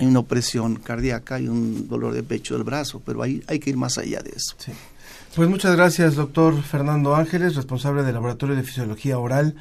[0.00, 3.76] una opresión cardíaca y un dolor de pecho del brazo, pero hay, hay que ir
[3.76, 4.56] más allá de eso.
[5.36, 9.54] Pues muchas gracias, doctor Fernando Ángeles, responsable del Laboratorio de Fisiología Oral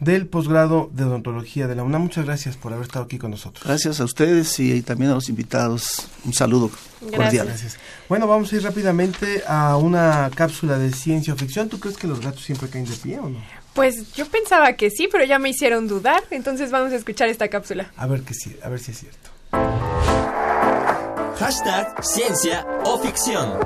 [0.00, 2.02] del posgrado de odontología de la UNAM.
[2.02, 3.64] Muchas gracias por haber estado aquí con nosotros.
[3.64, 6.08] Gracias a ustedes y también a los invitados.
[6.24, 7.46] Un saludo cordial.
[7.46, 7.78] Gracias.
[8.08, 11.68] Bueno, vamos a ir rápidamente a una cápsula de ciencia o ficción.
[11.68, 13.38] ¿Tú crees que los gatos siempre caen de pie o no?
[13.78, 17.46] Pues yo pensaba que sí, pero ya me hicieron dudar, entonces vamos a escuchar esta
[17.46, 17.92] cápsula.
[17.96, 19.30] A ver que sí, a ver si es cierto.
[21.38, 23.56] Hashtag ciencia o ficción.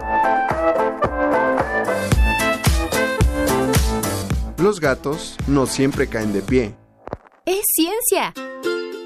[4.58, 6.74] Los gatos no siempre caen de pie.
[7.46, 8.34] Es ciencia.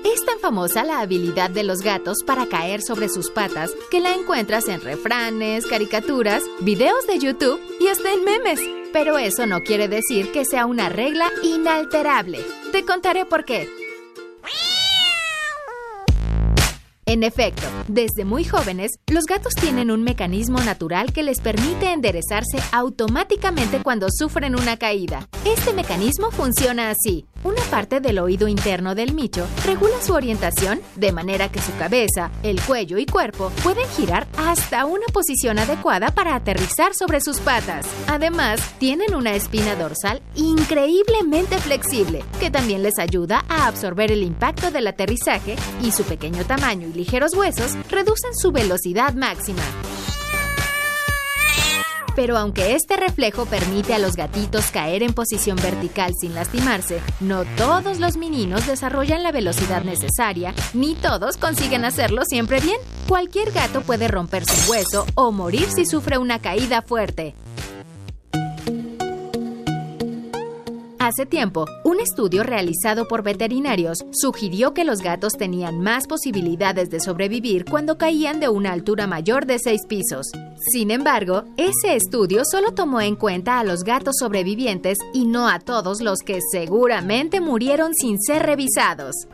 [0.04, 4.12] Es tan famosa la habilidad de los gatos para caer sobre sus patas que la
[4.12, 8.75] encuentras en refranes, caricaturas, videos de YouTube y hasta en memes.
[8.98, 12.42] Pero eso no quiere decir que sea una regla inalterable.
[12.72, 13.68] Te contaré por qué.
[17.08, 22.58] En efecto, desde muy jóvenes, los gatos tienen un mecanismo natural que les permite enderezarse
[22.72, 25.28] automáticamente cuando sufren una caída.
[25.44, 27.24] Este mecanismo funciona así.
[27.44, 32.32] Una parte del oído interno del micho regula su orientación de manera que su cabeza,
[32.42, 37.86] el cuello y cuerpo pueden girar hasta una posición adecuada para aterrizar sobre sus patas.
[38.08, 44.72] Además, tienen una espina dorsal increíblemente flexible, que también les ayuda a absorber el impacto
[44.72, 45.54] del aterrizaje
[45.84, 49.62] y su pequeño tamaño y ligeros huesos reducen su velocidad máxima.
[52.16, 57.44] Pero aunque este reflejo permite a los gatitos caer en posición vertical sin lastimarse, no
[57.56, 62.78] todos los meninos desarrollan la velocidad necesaria, ni todos consiguen hacerlo siempre bien.
[63.06, 67.34] Cualquier gato puede romper su hueso o morir si sufre una caída fuerte.
[71.06, 76.98] Hace tiempo, un estudio realizado por veterinarios sugirió que los gatos tenían más posibilidades de
[76.98, 80.26] sobrevivir cuando caían de una altura mayor de seis pisos.
[80.72, 85.60] Sin embargo, ese estudio solo tomó en cuenta a los gatos sobrevivientes y no a
[85.60, 89.28] todos los que seguramente murieron sin ser revisados.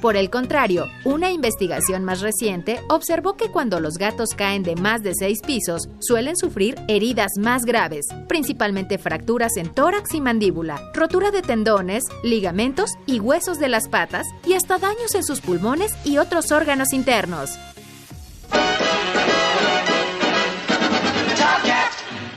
[0.00, 5.02] Por el contrario, una investigación más reciente observó que cuando los gatos caen de más
[5.02, 11.30] de seis pisos, suelen sufrir heridas más graves, principalmente fracturas en tórax y mandíbula, rotura
[11.30, 16.18] de tendones, ligamentos y huesos de las patas y hasta daños en sus pulmones y
[16.18, 17.50] otros órganos internos.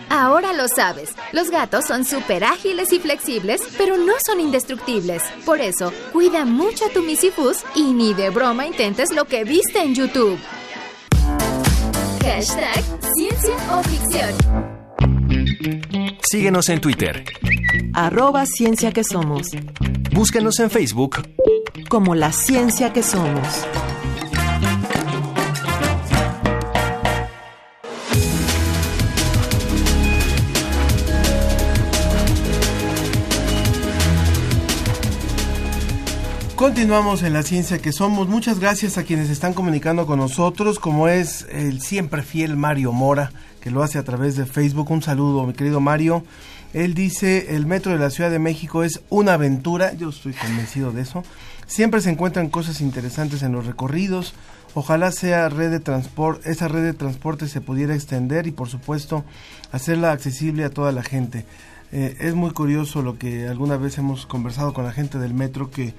[0.10, 5.22] Ahora lo sabes, los gatos son súper ágiles y flexibles, pero no son indestructibles.
[5.46, 9.80] Por eso, cuida mucho a tu misifus y ni de broma intentes lo que viste
[9.82, 10.40] en YouTube.
[12.24, 12.84] Hashtag
[13.16, 14.36] Ciencia o Ficción.
[16.30, 17.24] Síguenos en Twitter.
[17.94, 19.48] Arroba Ciencia que Somos.
[20.12, 21.18] Búscanos en Facebook
[21.88, 23.66] como La Ciencia que Somos.
[36.60, 38.28] Continuamos en la ciencia que somos.
[38.28, 43.32] Muchas gracias a quienes están comunicando con nosotros, como es el siempre fiel Mario Mora,
[43.62, 44.92] que lo hace a través de Facebook.
[44.92, 46.26] Un saludo, mi querido Mario.
[46.74, 50.92] Él dice, el metro de la Ciudad de México es una aventura, yo estoy convencido
[50.92, 51.24] de eso.
[51.66, 54.34] Siempre se encuentran cosas interesantes en los recorridos.
[54.74, 59.24] Ojalá sea red de transporte, esa red de transporte se pudiera extender y por supuesto
[59.72, 61.46] hacerla accesible a toda la gente.
[61.94, 65.72] Eh, es muy curioso lo que alguna vez hemos conversado con la gente del metro
[65.72, 65.94] que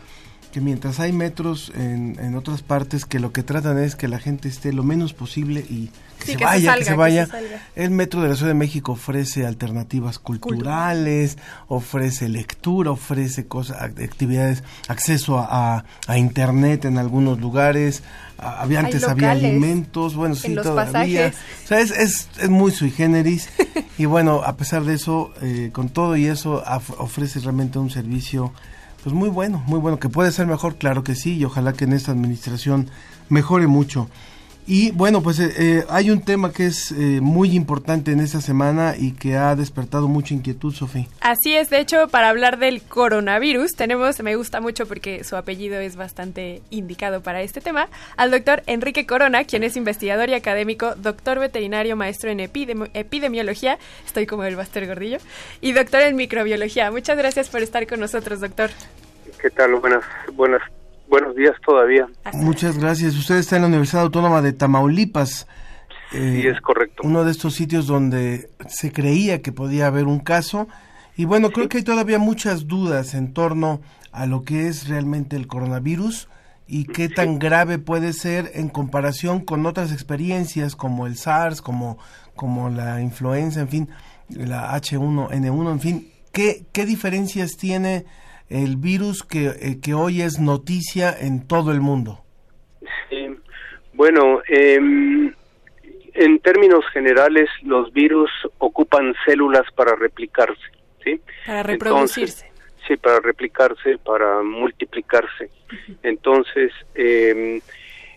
[0.53, 4.19] que mientras hay metros en, en, otras partes que lo que tratan es que la
[4.19, 7.29] gente esté lo menos posible y que, se, vaya, que se vaya,
[7.77, 11.39] el metro de la Ciudad de México ofrece alternativas culturales,
[11.69, 18.03] ofrece lectura, ofrece cosas, actividades, acceso a, a, internet en algunos lugares,
[18.37, 21.33] había antes había alimentos, bueno, sí, todavía.
[21.65, 23.49] O sea, es, es, es, muy sui generis.
[23.99, 26.65] Y bueno, a pesar de eso, eh, con todo y eso,
[26.97, 28.51] ofrece realmente un servicio
[29.03, 31.85] pues muy bueno, muy bueno, que puede ser mejor, claro que sí, y ojalá que
[31.85, 32.89] en esta administración
[33.29, 34.09] mejore mucho.
[34.67, 38.41] Y bueno, pues eh, eh, hay un tema que es eh, muy importante en esta
[38.41, 41.07] semana y que ha despertado mucha inquietud, Sofía.
[41.21, 45.81] Así es, de hecho, para hablar del coronavirus, tenemos, me gusta mucho porque su apellido
[45.81, 50.95] es bastante indicado para este tema, al doctor Enrique Corona, quien es investigador y académico,
[50.95, 55.19] doctor veterinario, maestro en epidemiología, estoy como el Baster Gordillo,
[55.61, 56.91] y doctor en microbiología.
[56.91, 58.71] Muchas gracias por estar con nosotros, doctor.
[59.41, 59.75] ¿Qué tal?
[59.77, 60.05] Buenas,
[60.35, 60.63] buenas
[61.11, 62.07] buenos días todavía.
[62.33, 63.17] Muchas gracias.
[63.17, 65.47] Usted está en la Universidad Autónoma de Tamaulipas.
[66.11, 67.03] sí, es correcto.
[67.05, 70.69] Uno de estos sitios donde se creía que podía haber un caso.
[71.17, 73.83] Y bueno, creo que hay todavía muchas dudas en torno
[74.13, 76.29] a lo que es realmente el coronavirus
[76.67, 81.99] y qué tan grave puede ser en comparación con otras experiencias como el SARS, como,
[82.37, 83.89] como la influenza, en fin,
[84.29, 86.09] la H1N1, en fin.
[86.33, 88.07] ¿Qué, qué diferencias tiene
[88.51, 92.25] el virus que, eh, que hoy es noticia en todo el mundo?
[93.09, 93.29] Sí.
[93.95, 95.33] Bueno, em,
[96.15, 100.61] en términos generales, los virus ocupan células para replicarse,
[101.05, 101.21] ¿sí?
[101.47, 102.51] Para reproducirse.
[102.87, 105.51] sí, para replicarse, para multiplicarse.
[106.03, 107.61] Entonces, eh,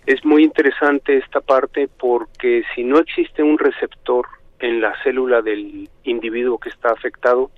[0.06, 4.26] es muy interesante esta parte porque si no existe un receptor
[4.60, 7.52] en la célula del individuo que está afectado,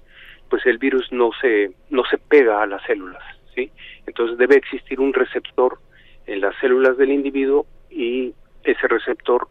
[0.50, 3.24] pues el virus no se no se pega a las células,
[3.54, 3.72] ¿sí?
[4.06, 5.80] Entonces debe existir un receptor
[6.28, 8.34] en las células del individuo y
[8.64, 9.48] ese receptor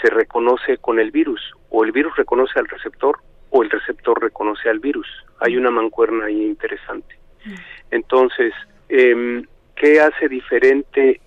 [0.00, 1.40] se reconoce con el virus
[1.70, 3.18] o el virus reconoce al receptor
[3.50, 5.06] o el receptor reconoce al virus.
[5.40, 7.16] Hay una mancuerna ahí interesante.
[7.44, 7.54] Mm.
[7.90, 8.54] Entonces,
[8.88, 9.42] eh,
[9.76, 11.20] ¿qué hace diferente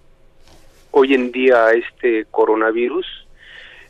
[0.92, 3.06] hoy en día a este coronavirus?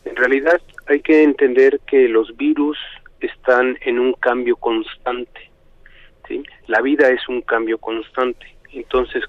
[0.03, 2.77] En realidad hay que entender que los virus
[3.19, 5.49] están en un cambio constante.
[6.27, 6.43] ¿sí?
[6.67, 8.55] La vida es un cambio constante.
[8.71, 9.23] Entonces,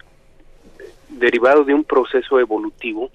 [1.08, 3.10] derivado de un proceso evolutivo,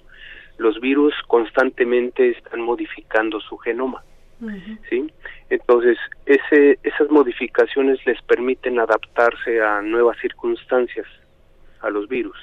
[0.58, 4.02] los virus constantemente están modificando su genoma.
[4.88, 5.08] ¿sí?
[5.50, 11.06] Entonces, ese, esas modificaciones les permiten adaptarse a nuevas circunstancias
[11.80, 12.36] a los virus.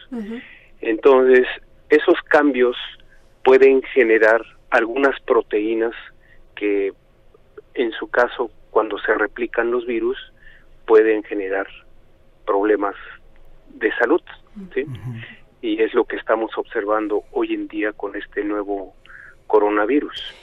[0.81, 1.45] Entonces,
[1.89, 2.77] esos cambios
[3.43, 5.93] pueden generar algunas proteínas
[6.55, 6.93] que
[7.73, 10.17] en su caso, cuando se replican los virus,
[10.85, 11.67] pueden generar
[12.45, 12.95] problemas
[13.69, 14.21] de salud,
[14.73, 14.85] ¿sí?
[15.61, 18.95] Y es lo que estamos observando hoy en día con este nuevo
[19.47, 20.33] coronavirus.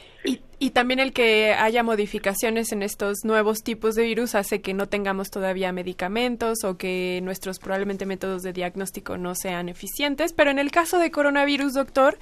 [0.58, 4.88] Y, también el que haya modificaciones en estos nuevos tipos de virus hace que no
[4.88, 10.32] tengamos todavía medicamentos o que nuestros probablemente métodos de diagnóstico no sean eficientes.
[10.32, 12.18] Pero en el caso de coronavirus, doctor,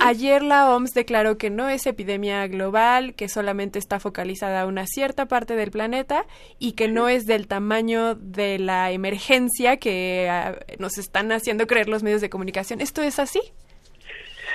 [0.00, 4.86] ayer la OMS declaró que no es epidemia global, que solamente está focalizada a una
[4.86, 6.26] cierta parte del planeta
[6.58, 11.88] y que no es del tamaño de la emergencia que ah, nos están haciendo creer
[11.88, 12.80] los medios de comunicación.
[12.80, 13.40] ¿Esto es así?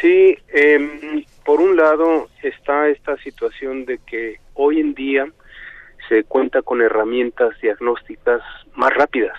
[0.01, 5.27] Sí, eh, por un lado está esta situación de que hoy en día
[6.09, 8.41] se cuenta con herramientas diagnósticas
[8.75, 9.37] más rápidas,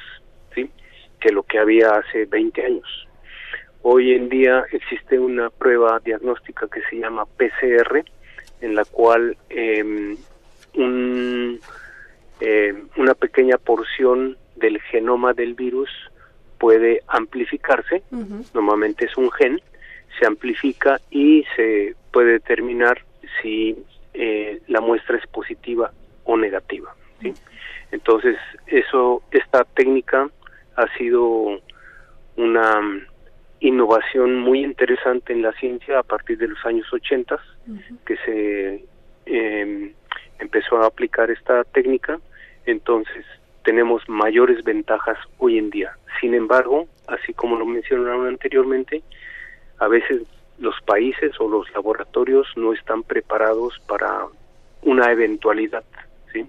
[0.54, 0.70] ¿sí?
[1.20, 3.08] que lo que había hace 20 años.
[3.82, 8.04] Hoy en día existe una prueba diagnóstica que se llama PCR,
[8.60, 10.16] en la cual eh,
[10.74, 11.60] un,
[12.40, 15.90] eh, una pequeña porción del genoma del virus
[16.58, 18.02] puede amplificarse,
[18.54, 19.60] normalmente es un gen,
[20.18, 23.02] se amplifica y se puede determinar
[23.40, 23.76] si
[24.14, 25.92] eh, la muestra es positiva
[26.24, 26.94] o negativa.
[27.20, 27.34] ¿sí?
[27.92, 28.36] Entonces,
[28.66, 30.28] eso, esta técnica
[30.76, 31.60] ha sido
[32.36, 32.80] una
[33.60, 37.38] innovación muy interesante en la ciencia a partir de los años 80
[38.04, 38.84] que se
[39.26, 39.92] em,
[40.38, 42.20] empezó a aplicar esta técnica.
[42.66, 43.24] Entonces,
[43.64, 45.96] tenemos mayores ventajas hoy en día.
[46.20, 49.02] Sin embargo, así como lo mencionaron anteriormente,
[49.78, 50.22] a veces
[50.58, 54.26] los países o los laboratorios no están preparados para
[54.82, 55.84] una eventualidad,
[56.32, 56.46] ¿sí?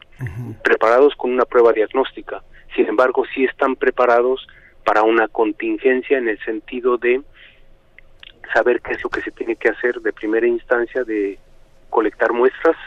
[0.64, 2.42] Preparados con una prueba diagnóstica.
[2.76, 4.48] Sin embargo, sí están preparados
[4.86, 7.22] para una contingencia en el sentido de
[8.54, 11.38] saber qué es lo que se tiene que hacer de primera instancia de
[11.90, 12.78] colectar muestras,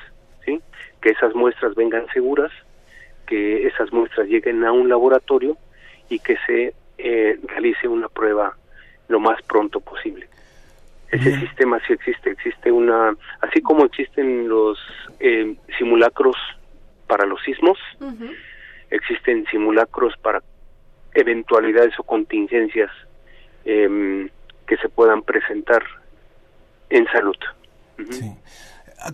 [0.45, 0.61] ¿sí?
[1.03, 2.51] Que esas muestras vengan seguras,
[3.27, 5.57] que esas muestras lleguen a un laboratorio
[6.09, 8.57] y que se eh, realice una prueba
[9.11, 10.29] lo más pronto posible.
[11.11, 14.79] Ese sistema sí existe, existe una, así como existen los
[15.19, 16.37] eh, simulacros
[17.09, 17.77] para los sismos,
[18.91, 20.41] existen simulacros para
[21.15, 22.93] eventualidades o contingencias
[23.65, 24.29] em,
[24.69, 25.83] que se puedan presentar
[26.91, 27.37] en salud.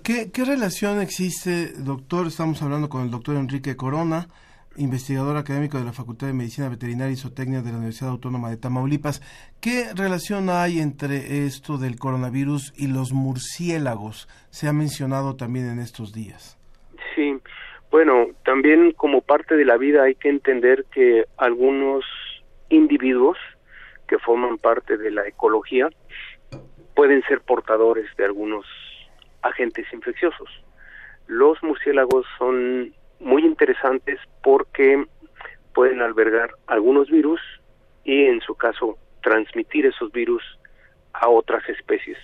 [0.04, 2.26] ¿Qué, ¿Qué relación existe, doctor?
[2.26, 4.28] Estamos hablando con el doctor Enrique Corona,
[4.76, 8.56] investigador académico de la Facultad de Medicina Veterinaria y Zootecnia de la Universidad Autónoma de
[8.56, 9.22] Tamaulipas.
[9.60, 14.28] ¿Qué relación hay entre esto del coronavirus y los murciélagos?
[14.50, 16.58] Se ha mencionado también en estos días.
[17.14, 17.38] Sí,
[17.90, 22.04] bueno, también como parte de la vida hay que entender que algunos
[22.68, 23.38] individuos
[24.06, 25.88] que forman parte de la ecología
[26.94, 28.66] pueden ser portadores de algunos
[29.42, 30.48] agentes infecciosos.
[31.26, 35.04] Los murciélagos son muy interesantes porque
[35.74, 37.40] pueden albergar algunos virus
[38.04, 40.42] y en su caso transmitir esos virus
[41.12, 42.18] a otras especies,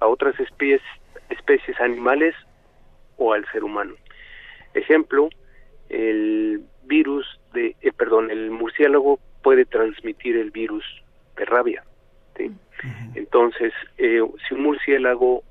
[0.00, 0.82] a otras especies,
[1.30, 2.34] especies animales
[3.16, 3.94] o al ser humano.
[4.74, 5.28] Ejemplo,
[5.88, 10.84] el virus de, eh, perdón, el murciélago puede transmitir el virus
[11.36, 11.84] de rabia.
[13.14, 15.42] Entonces, eh, si un murciélago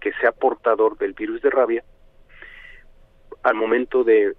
[0.00, 1.84] que sea portador del virus de rabia
[3.42, 4.34] al momento de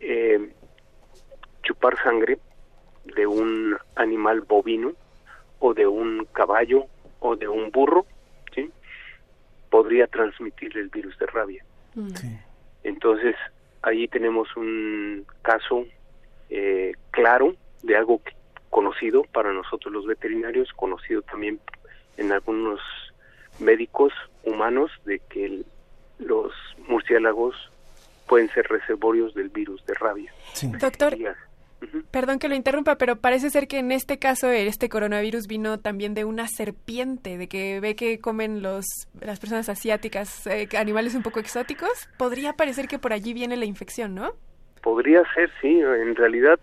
[0.00, 0.52] eh,
[1.62, 2.38] chupar sangre
[3.04, 4.92] de un animal bovino
[5.58, 6.86] o de un caballo
[7.20, 8.06] o de un burro,
[8.54, 8.70] ¿sí?
[9.70, 11.64] podría transmitir el virus de rabia.
[11.94, 12.12] Mm.
[12.84, 13.34] Entonces,
[13.82, 15.84] ahí tenemos un caso
[16.50, 18.20] eh, claro de algo
[18.70, 21.60] conocido para nosotros los veterinarios, conocido también
[22.16, 22.80] en algunos
[23.58, 24.12] médicos
[24.44, 25.62] humanos, de que
[26.18, 26.52] los
[26.86, 27.54] murciélagos
[28.28, 30.32] pueden ser reservorios del virus de rabia.
[30.80, 31.16] Doctor,
[32.10, 36.14] perdón que lo interrumpa, pero parece ser que en este caso este coronavirus vino también
[36.14, 38.84] de una serpiente, de que ve que comen los
[39.20, 42.08] las personas asiáticas eh, animales un poco exóticos.
[42.16, 44.32] Podría parecer que por allí viene la infección, ¿no?
[44.82, 45.80] Podría ser, sí.
[45.80, 46.60] En realidad,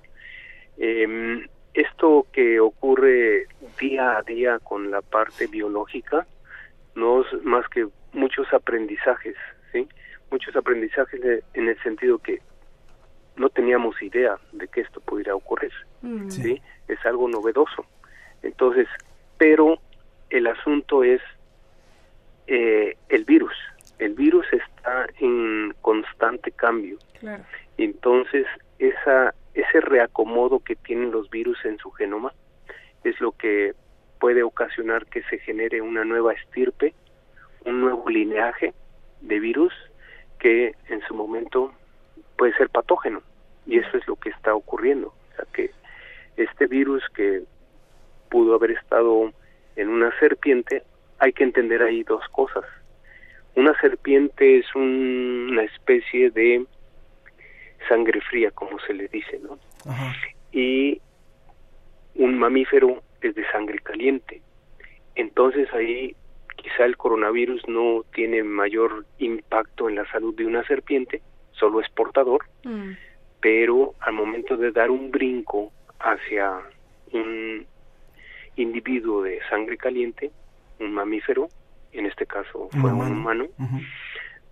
[0.78, 3.48] em, esto que ocurre
[3.80, 6.26] día a día con la parte biológica
[6.96, 9.36] no es más que muchos aprendizajes,
[9.74, 9.88] ¿sí?
[10.32, 11.22] Muchos aprendizajes
[11.54, 12.42] en el sentido que
[13.36, 16.30] no teníamos idea de que esto pudiera ocurrir, mm.
[16.30, 16.62] ¿sí?
[16.88, 17.86] Es algo novedoso.
[18.42, 18.88] Entonces,
[19.38, 19.80] pero
[20.30, 21.22] el asunto es
[22.48, 23.54] eh, el virus.
[24.00, 26.98] El virus está en constante cambio.
[27.78, 28.46] Entonces,
[28.78, 32.34] esa, ese reacomodo que tienen los virus en su genoma
[33.04, 33.74] es lo que
[34.20, 36.94] puede ocasionar que se genere una nueva estirpe,
[37.66, 38.74] un nuevo lineaje
[39.22, 39.74] de virus
[40.40, 41.74] que en su momento
[42.38, 43.22] puede ser patógeno
[43.66, 45.08] y eso es lo que está ocurriendo.
[45.08, 45.72] O sea que
[46.38, 47.44] este virus que
[48.30, 49.32] pudo haber estado
[49.76, 50.84] en una serpiente,
[51.20, 52.64] hay que entender ahí dos cosas.
[53.56, 56.66] Una serpiente es una especie de
[57.88, 59.58] sangre fría, como se le dice, ¿no?
[60.52, 61.02] Y
[62.16, 64.42] un mamífero es de sangre caliente.
[65.16, 66.16] Entonces ahí
[66.66, 71.22] quizá el coronavirus no tiene mayor impacto en la salud de una serpiente,
[71.52, 72.94] solo es portador, Mm.
[73.40, 76.60] pero al momento de dar un brinco hacia
[77.12, 77.68] un
[78.56, 80.32] individuo de sangre caliente,
[80.80, 81.50] un mamífero,
[81.94, 83.46] en este caso fue un humano,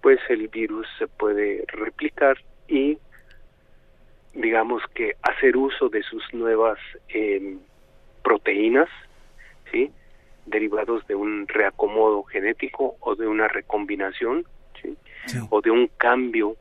[0.01, 2.37] pues el virus se puede replicar
[2.67, 2.99] y
[4.35, 6.77] digamos que hacer uso de sus nuevas
[7.09, 7.57] eh,
[8.23, 8.89] proteínas,
[9.71, 9.91] ¿sí?
[10.45, 14.45] Derivados de un reacomodo genético o de una recombinación,
[14.81, 14.97] ¿sí?
[15.49, 16.55] o de un cambio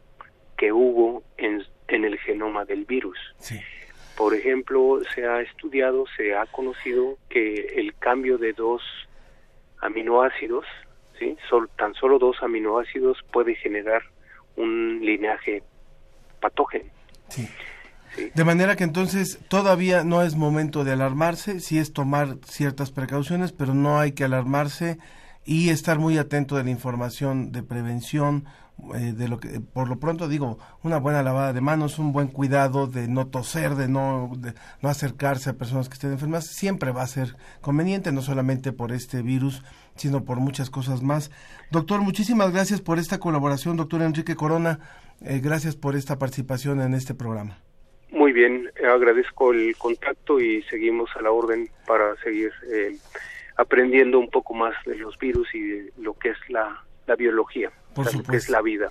[0.56, 3.18] que hubo en, en el genoma del virus.
[4.16, 8.82] Por ejemplo, se ha estudiado, se ha conocido que el cambio de dos
[9.80, 10.64] aminoácidos,
[11.18, 11.36] ¿sí?
[11.48, 14.02] Sol- tan solo dos aminoácidos puede generar
[14.56, 15.62] un linaje
[16.40, 16.90] patógeno.
[18.34, 23.52] De manera que entonces todavía no es momento de alarmarse, sí es tomar ciertas precauciones,
[23.52, 24.98] pero no hay que alarmarse
[25.44, 28.44] y estar muy atento de la información de prevención,
[28.94, 32.28] eh, de lo que por lo pronto digo, una buena lavada de manos, un buen
[32.28, 36.92] cuidado de no toser, de no de no acercarse a personas que estén enfermas, siempre
[36.92, 39.62] va a ser conveniente, no solamente por este virus,
[39.96, 41.30] sino por muchas cosas más.
[41.70, 44.80] Doctor, muchísimas gracias por esta colaboración, doctor Enrique Corona,
[45.20, 47.58] eh, gracias por esta participación en este programa.
[48.32, 52.96] Muy bien, eh, agradezco el contacto y seguimos a la orden para seguir eh,
[53.58, 57.70] aprendiendo un poco más de los virus y de lo que es la, la biología,
[57.94, 58.36] Por lo que supuesto.
[58.38, 58.88] es la vida.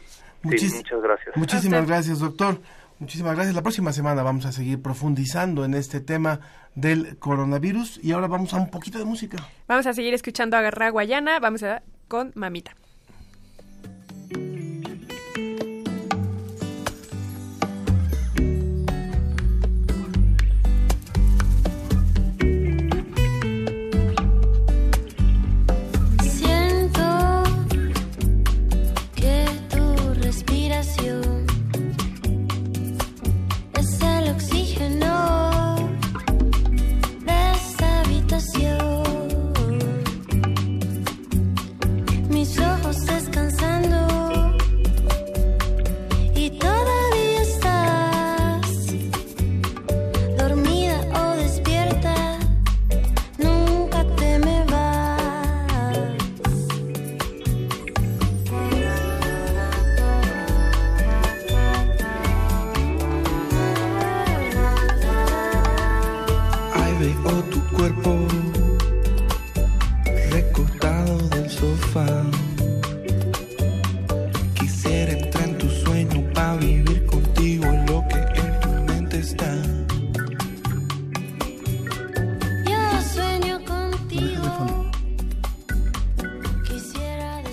[0.55, 1.35] Sí, muchas gracias.
[1.35, 2.59] Muchísimas gracias, doctor.
[2.99, 3.55] Muchísimas gracias.
[3.55, 6.39] La próxima semana vamos a seguir profundizando en este tema
[6.75, 9.37] del coronavirus y ahora vamos a un poquito de música.
[9.67, 11.39] Vamos a seguir escuchando a Garra Guayana.
[11.39, 12.75] Vamos a con Mamita.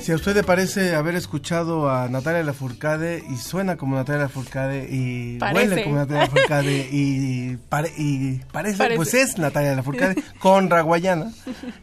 [0.08, 4.88] Si a usted le parece haber escuchado a Natalia Lafourcade y suena como Natalia Lafourcade
[4.90, 5.68] y Parece.
[5.68, 8.96] huele como Natalia Lafourcade y, pare- y parece, Parece.
[8.96, 11.30] pues es Natalia Lafourcade con Raguayana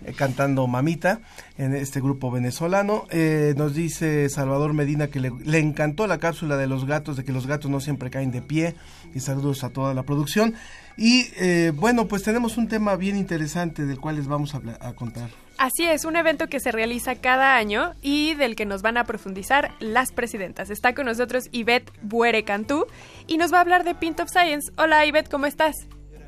[0.08, 1.20] eh, cantando Mamita
[1.60, 3.06] en este grupo venezolano.
[3.12, 7.26] Eh, nos dice Salvador Medina que le, le encantó la cápsula de los gatos, de
[7.26, 8.74] que los gatos no siempre caen de pie
[9.14, 10.56] y saludos a toda la producción.
[10.98, 15.30] Y eh, bueno, pues tenemos un tema bien interesante del cual les vamos a, contar.
[15.58, 19.04] Así es, un evento que se realiza cada año y del que nos van a
[19.04, 20.70] profundizar las presidentas.
[20.70, 22.86] Está con nosotros Ivette Buere Cantú
[23.28, 24.72] y nos va a hablar de Pint of Science.
[24.78, 25.76] Hola Ivette, ¿cómo estás?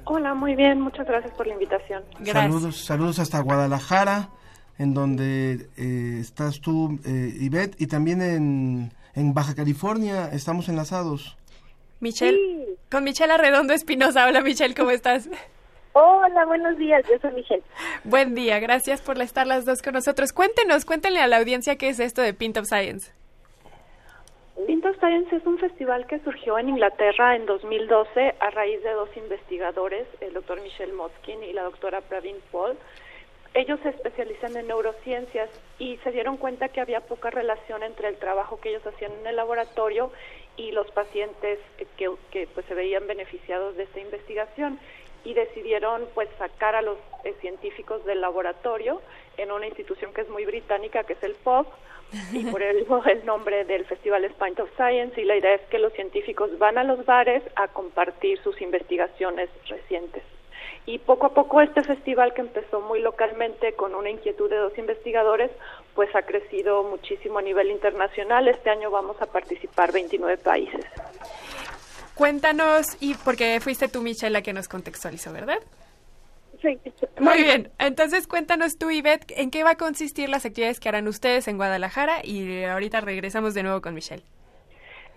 [0.03, 2.03] Hola, muy bien, muchas gracias por la invitación.
[2.23, 4.30] Saludos, saludos hasta Guadalajara,
[4.77, 11.37] en donde eh, estás tú, eh, Ivette, y también en, en Baja California estamos enlazados.
[11.99, 14.28] Michelle, con Michelle Arredondo Espinosa.
[14.28, 15.30] Hola Michelle, ¿cómo estás?
[15.94, 17.64] Hola, buenos días, yo soy Michelle.
[18.03, 20.32] Buen día, gracias por estar las dos con nosotros.
[20.32, 23.11] Cuéntenos, cuéntenle a la audiencia qué es esto de Pint of Science.
[24.68, 28.91] Pint of Science es un festival que surgió en Inglaterra en 2012 a raíz de
[28.91, 32.78] dos investigadores, el doctor Michelle Motkin y la doctora Pravin Paul.
[33.56, 35.49] Ellos se especializan en neurociencias
[35.80, 39.26] y se dieron cuenta que había poca relación entre el trabajo que ellos hacían en
[39.26, 40.11] el laboratorio
[40.58, 41.60] y los pacientes
[41.98, 44.80] que, que, pues se veían beneficiados de esta investigación
[45.24, 49.02] y decidieron pues sacar a los eh, científicos del laboratorio
[49.38, 51.68] en una institución que es muy británica que es el POP
[52.32, 55.62] y por ello el nombre del festival es Pint of Science y la idea es
[55.70, 60.24] que los científicos van a los bares a compartir sus investigaciones recientes.
[60.86, 64.78] Y poco a poco este festival que empezó muy localmente con una inquietud de dos
[64.78, 65.52] investigadores,
[65.98, 68.48] pues ha crecido muchísimo a nivel internacional.
[68.48, 70.86] Este año vamos a participar 29 países.
[72.14, 75.57] Cuéntanos, y porque fuiste tú, Michelle, la que nos contextualizó, ¿verdad?
[76.61, 76.78] Sí.
[77.19, 77.72] Muy bien.
[77.80, 81.57] Entonces, cuéntanos tú, Ivette, en qué va a consistir las actividades que harán ustedes en
[81.57, 84.24] Guadalajara y ahorita regresamos de nuevo con Michelle.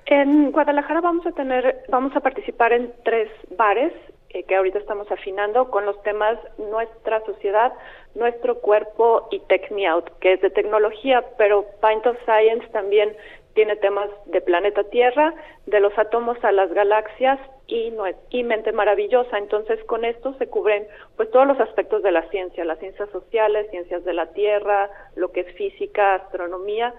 [0.06, 3.28] En Guadalajara vamos a tener, vamos a participar en tres
[3.58, 3.92] bares
[4.30, 7.72] eh, que ahorita estamos afinando con los temas nuestra sociedad,
[8.14, 13.16] nuestro cuerpo y Tech Me Out, que es de tecnología, pero Pint of Science también
[13.54, 15.34] tiene temas de planeta Tierra,
[15.66, 19.38] de los átomos a las galaxias y mente maravillosa.
[19.38, 20.86] Entonces, con esto se cubren
[21.16, 25.30] pues todos los aspectos de la ciencia, las ciencias sociales, ciencias de la Tierra, lo
[25.32, 26.94] que es física, astronomía.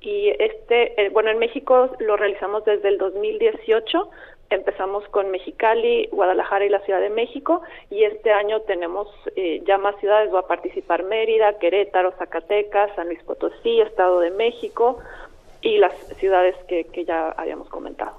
[0.00, 4.10] Y este, eh, bueno, en México lo realizamos desde el 2018.
[4.48, 9.76] Empezamos con Mexicali, Guadalajara y la Ciudad de México y este año tenemos eh, ya
[9.78, 14.98] más ciudades, va a participar Mérida, Querétaro, Zacatecas, San Luis Potosí, Estado de México
[15.62, 18.14] y las ciudades que, que ya habíamos comentado.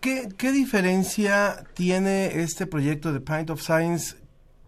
[0.00, 4.16] ¿Qué, qué diferencia tiene este proyecto de Pint of Science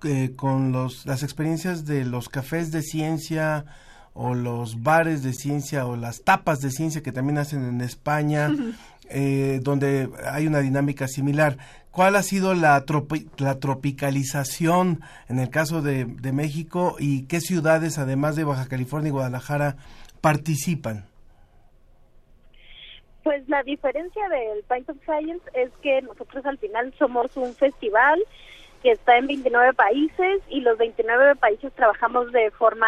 [0.05, 3.65] eh, con los, las experiencias de los cafés de ciencia
[4.13, 8.51] o los bares de ciencia o las tapas de ciencia que también hacen en España,
[9.11, 11.57] eh, donde hay una dinámica similar?
[11.91, 17.41] ¿Cuál ha sido la, tropi- la tropicalización en el caso de, de México y qué
[17.41, 19.77] ciudades, además de Baja California y Guadalajara,
[20.21, 21.07] participan?
[23.23, 24.59] Pues la diferencia del
[24.89, 28.21] of Science es que nosotros al final somos un festival
[28.83, 32.87] que está en 29 países y los 29 países trabajamos de forma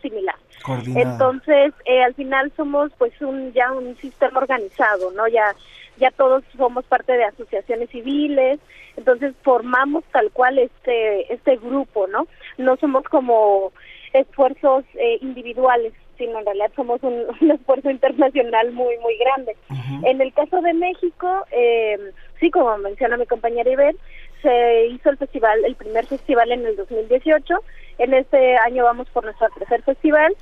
[0.00, 0.36] similar.
[0.62, 1.12] Coordinada.
[1.12, 5.28] Entonces, eh, al final somos pues un ya un sistema organizado, ¿no?
[5.28, 5.54] Ya
[5.98, 8.58] ya todos somos parte de asociaciones civiles,
[8.96, 12.26] entonces formamos tal cual este este grupo, ¿no?
[12.58, 13.72] No somos como
[14.12, 19.56] esfuerzos eh, individuales, sino en realidad somos un, un esfuerzo internacional muy muy grande.
[20.04, 21.98] En el caso de México, eh,
[22.40, 23.94] sí, como menciona mi compañera Iber,
[24.42, 27.54] se hizo el festival, el primer festival en el 2018.
[27.98, 30.34] En este año vamos por nuestro tercer festival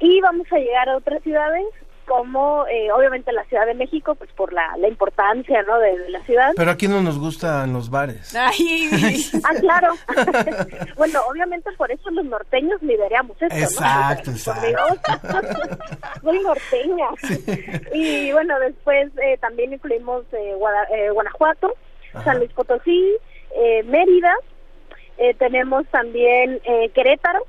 [0.00, 1.64] y vamos a llegar a otras ciudades
[2.06, 5.76] como eh, obviamente la Ciudad de México, pues por la, la importancia ¿no?
[5.80, 6.52] de, de la ciudad.
[6.54, 8.32] Pero aquí no nos gustan los bares.
[8.36, 9.24] Ay.
[9.44, 9.92] Ah, claro.
[10.96, 14.36] bueno, obviamente por eso los norteños lideramos esto, Exacto, ¿no?
[14.36, 15.76] Exacto.
[16.22, 17.08] Soy norteña.
[17.92, 21.74] Y bueno, después eh, también incluimos eh, Guada- eh, Guanajuato,
[22.24, 23.16] San Luis Potosí,
[23.56, 24.32] eh, Mérida,
[25.18, 27.46] eh, tenemos también eh, Querétaro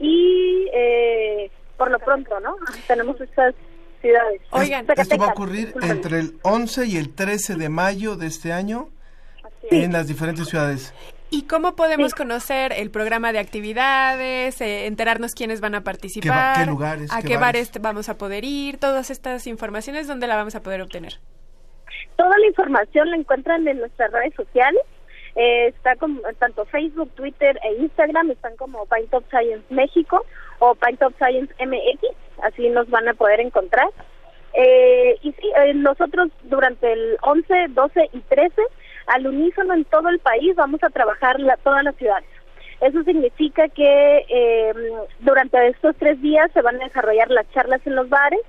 [0.00, 2.56] y eh, por lo pronto, ¿no?
[2.88, 3.54] Tenemos estas
[4.00, 4.40] ciudades.
[4.96, 5.90] Esto va a ocurrir disculpen.
[5.90, 8.88] entre el 11 y el 13 de mayo de este año
[9.70, 10.94] en las diferentes ciudades.
[11.32, 16.56] ¿Y cómo podemos conocer el programa de actividades, eh, enterarnos quiénes van a participar?
[16.56, 17.68] ¿Qué qué lugares, ¿A qué qué, bares?
[17.68, 18.78] bares vamos a poder ir?
[18.78, 21.20] Todas estas informaciones, ¿dónde la vamos a poder obtener?
[22.16, 24.82] Toda la información la encuentran en nuestras redes sociales.
[25.36, 30.24] Eh, está como tanto Facebook, Twitter e Instagram están como Pint of Science México
[30.58, 33.88] o Pint of Science MX, así nos van a poder encontrar.
[34.54, 38.62] Eh, y sí, eh, nosotros durante el 11, 12 y 13,
[39.06, 42.28] al unísono en todo el país, vamos a trabajar la, todas las ciudades.
[42.80, 44.72] Eso significa que eh,
[45.20, 48.40] durante estos tres días se van a desarrollar las charlas en los bares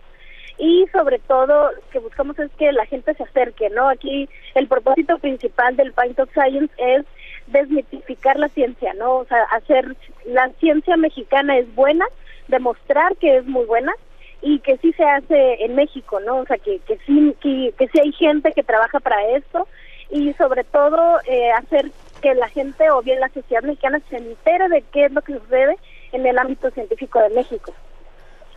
[0.58, 3.90] y sobre todo lo que buscamos es que la gente se acerque, ¿no?
[3.90, 7.06] Aquí el propósito principal del Pint of Science es
[7.48, 9.18] desmitificar la ciencia, ¿no?
[9.18, 9.96] O sea, hacer
[10.26, 12.06] la ciencia mexicana es buena,
[12.48, 13.94] demostrar que es muy buena
[14.42, 16.38] y que sí se hace en México, ¿no?
[16.38, 19.68] O sea, que, que sí que, sí hay gente que trabaja para esto
[20.10, 21.92] y sobre todo eh, hacer
[22.22, 25.34] que la gente o bien la sociedad mexicana se entere de qué es lo que
[25.34, 25.76] sucede
[26.12, 27.74] en el ámbito científico de México.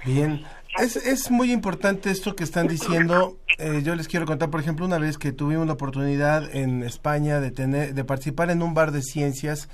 [0.05, 0.45] Bien,
[0.81, 3.39] es, es muy importante esto que están diciendo.
[3.59, 7.41] Eh, yo les quiero contar, por ejemplo, una vez que tuvimos la oportunidad en España
[7.41, 9.69] de tener, de participar en un bar de ciencias.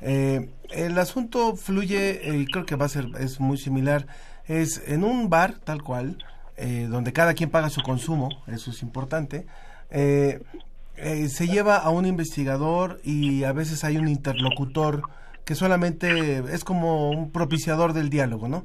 [0.00, 4.06] eh, el asunto fluye y creo que va a ser es muy similar.
[4.46, 6.18] Es en un bar tal cual,
[6.56, 9.46] eh, donde cada quien paga su consumo, eso es importante.
[9.90, 15.02] eh, se lleva a un investigador y a veces hay un interlocutor
[15.44, 18.64] que solamente es como un propiciador del diálogo, ¿no?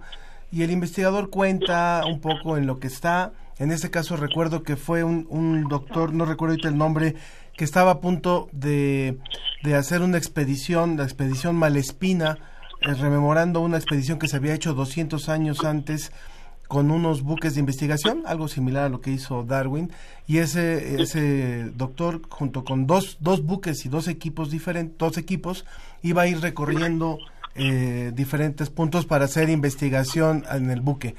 [0.54, 3.34] Y el investigador cuenta un poco en lo que está.
[3.58, 7.16] En este caso recuerdo que fue un, un doctor, no recuerdo ahorita el nombre,
[7.58, 9.18] que estaba a punto de,
[9.64, 12.38] de hacer una expedición, la expedición Malespina,
[12.82, 16.12] eh, rememorando una expedición que se había hecho 200 años antes
[16.68, 19.92] con unos buques de investigación, algo similar a lo que hizo Darwin,
[20.28, 25.66] y ese, ese doctor junto con dos, dos buques y dos equipos diferentes, dos equipos,
[26.04, 27.18] iba a ir recorriendo
[27.56, 31.16] eh, diferentes puntos para hacer investigación en el buque.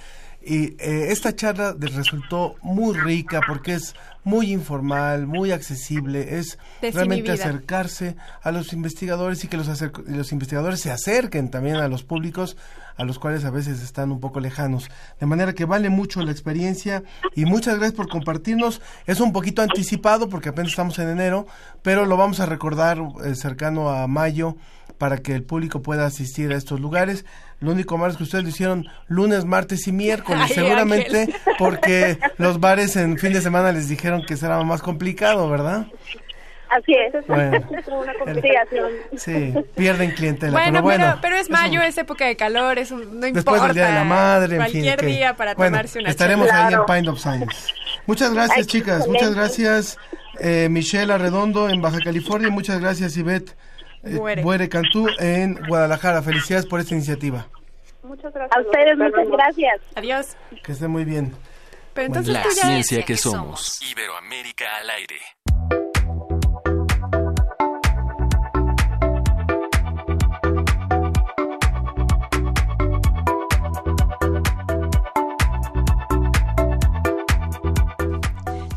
[0.46, 3.94] Y eh, esta charla resultó muy rica porque es
[4.24, 9.68] muy informal, muy accesible, es realmente acercarse a los investigadores y que los,
[10.06, 12.58] los investigadores se acerquen también a los públicos
[12.96, 14.90] a los cuales a veces están un poco lejanos.
[15.18, 17.02] De manera que vale mucho la experiencia
[17.34, 18.80] y muchas gracias por compartirnos.
[19.06, 21.46] Es un poquito anticipado porque apenas estamos en enero,
[21.82, 24.56] pero lo vamos a recordar eh, cercano a mayo
[24.98, 27.24] para que el público pueda asistir a estos lugares.
[27.60, 31.34] Lo único malo es que ustedes lo hicieron lunes, martes y miércoles, Ay, seguramente Ángel.
[31.58, 35.86] porque los bares en fin de semana les dijeron que será más complicado, ¿verdad?
[36.70, 37.26] Así es.
[37.28, 37.56] Bueno.
[37.78, 38.90] Es una complicación.
[39.16, 40.52] Sí, pierden clientela.
[40.52, 43.32] Bueno, pero bueno, pero, pero es mayo, es época de calor, es un- no importa.
[43.34, 44.72] Después del Día de la Madre, en fin.
[44.72, 46.66] Cualquier que- día para bueno, tomarse una Estaremos chela.
[46.66, 47.72] ahí en Pine of Science.
[48.06, 48.96] Muchas gracias, Ay, chicas.
[49.00, 49.08] excelente.
[49.24, 49.98] Muchas gracias,
[50.40, 52.50] eh, Michelle Arredondo en Baja California.
[52.50, 53.54] Muchas gracias, Ivette
[54.04, 54.42] eh.
[54.42, 56.22] Buere Cantú en Guadalajara.
[56.22, 57.46] Felicidades por esta iniciativa.
[58.02, 58.56] Muchas gracias.
[58.56, 59.80] A ustedes, muchas gracias.
[59.94, 60.36] Adiós.
[60.62, 61.34] Que esté muy bien.
[61.94, 62.62] Pero entonces La tú ya...
[62.62, 63.80] ciencia que somos.
[63.90, 65.20] Iberoamérica al aire.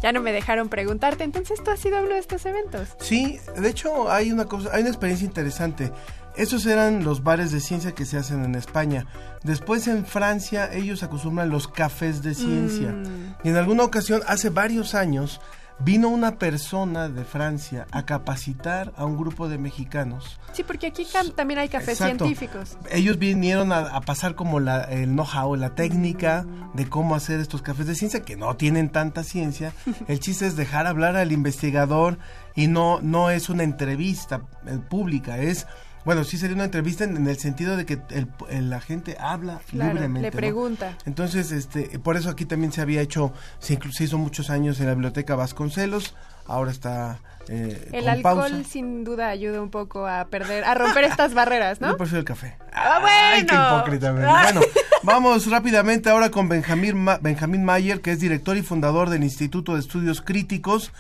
[0.08, 2.96] Ya no me dejaron preguntarte, entonces tú has ido a uno de estos eventos.
[3.02, 5.92] Sí, de hecho hay una cosa, hay una experiencia interesante.
[6.38, 9.06] Esos eran los bares de ciencia que se hacen en España.
[9.44, 12.94] Después en Francia ellos acostumbran los cafés de ciencia.
[12.94, 13.36] Mm.
[13.44, 15.42] Y en alguna ocasión, hace varios años,
[15.80, 20.40] vino una persona de Francia a capacitar a un grupo de mexicanos.
[20.54, 21.06] Sí, porque aquí
[21.36, 22.26] también hay cafés Exacto.
[22.26, 22.78] científicos.
[22.90, 27.62] Ellos vinieron a, a pasar como la, el know-how, la técnica de cómo hacer estos
[27.62, 29.74] cafés de ciencia, que no tienen tanta ciencia.
[30.08, 32.18] El chiste es dejar hablar al investigador
[32.56, 35.68] y no, no es una entrevista eh, pública, es...
[36.08, 39.18] Bueno, sí sería una entrevista en, en el sentido de que el- el- la gente
[39.20, 40.30] habla Claro, libremente.
[40.30, 40.38] le ¿no?
[40.38, 40.98] pregunta.
[41.06, 44.86] Entonces, este, por eso aquí también se había hecho, se, se hizo muchos años en
[44.86, 46.16] la biblioteca Vasconcelos,
[46.48, 47.20] ahora está
[47.50, 48.64] eh, El alcohol pausa.
[48.70, 51.90] sin duda ayuda un poco a perder, a romper estas barreras, ¿no?
[51.90, 52.58] Yo prefiero el café.
[52.72, 53.14] Ah, bueno.
[53.34, 54.16] Ay, qué hipócrita.
[54.26, 54.44] Ah.
[54.44, 54.62] Bueno,
[55.04, 59.74] vamos rápidamente ahora con Benjamín, Ma- Benjamín Mayer, que es director y fundador del Instituto
[59.74, 60.94] de Estudios Críticos,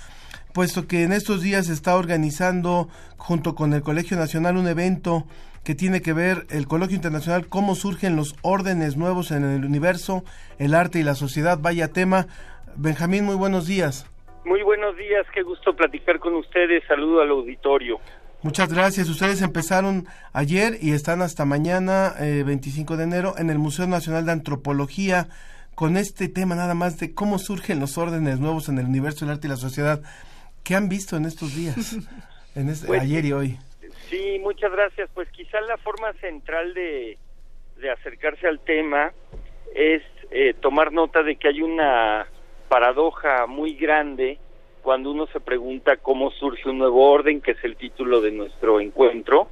[0.57, 5.25] puesto que en estos días está organizando junto con el Colegio Nacional un evento
[5.63, 10.23] que tiene que ver el Coloquio Internacional, cómo surgen los órdenes nuevos en el universo,
[10.57, 11.59] el arte y la sociedad.
[11.61, 12.25] Vaya tema.
[12.75, 14.09] Benjamín, muy buenos días.
[14.45, 16.83] Muy buenos días, qué gusto platicar con ustedes.
[16.87, 17.99] Saludo al auditorio.
[18.41, 19.09] Muchas gracias.
[19.09, 24.25] Ustedes empezaron ayer y están hasta mañana, eh, 25 de enero, en el Museo Nacional
[24.25, 25.27] de Antropología
[25.77, 29.29] con este tema nada más de cómo surgen los órdenes nuevos en el universo, el
[29.29, 30.01] arte y la sociedad.
[30.67, 31.95] ¿Qué han visto en estos días?
[32.55, 33.57] En este- Pues, ayer y hoy.
[34.09, 35.07] Sí, muchas gracias.
[35.13, 37.19] Pues quizá la forma central de,
[37.77, 39.13] de acercarse al tema
[39.75, 42.25] es eh, tomar nota de que hay una
[42.67, 44.39] paradoja muy grande
[44.81, 48.79] cuando uno se pregunta cómo surge un nuevo orden, que es el título de nuestro
[48.81, 49.49] encuentro,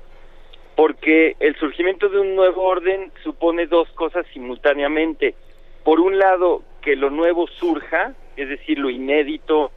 [0.75, 5.35] porque el surgimiento de un nuevo orden supone dos cosas simultáneamente.
[5.83, 9.71] Por un lado, que lo nuevo surja, es decir, lo inédito,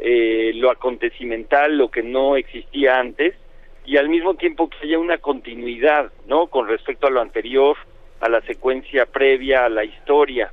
[0.00, 3.34] eh, lo acontecimental, lo que no existía antes,
[3.84, 6.46] y al mismo tiempo que haya una continuidad, ¿no?
[6.48, 7.76] Con respecto a lo anterior,
[8.20, 10.52] a la secuencia previa, a la historia.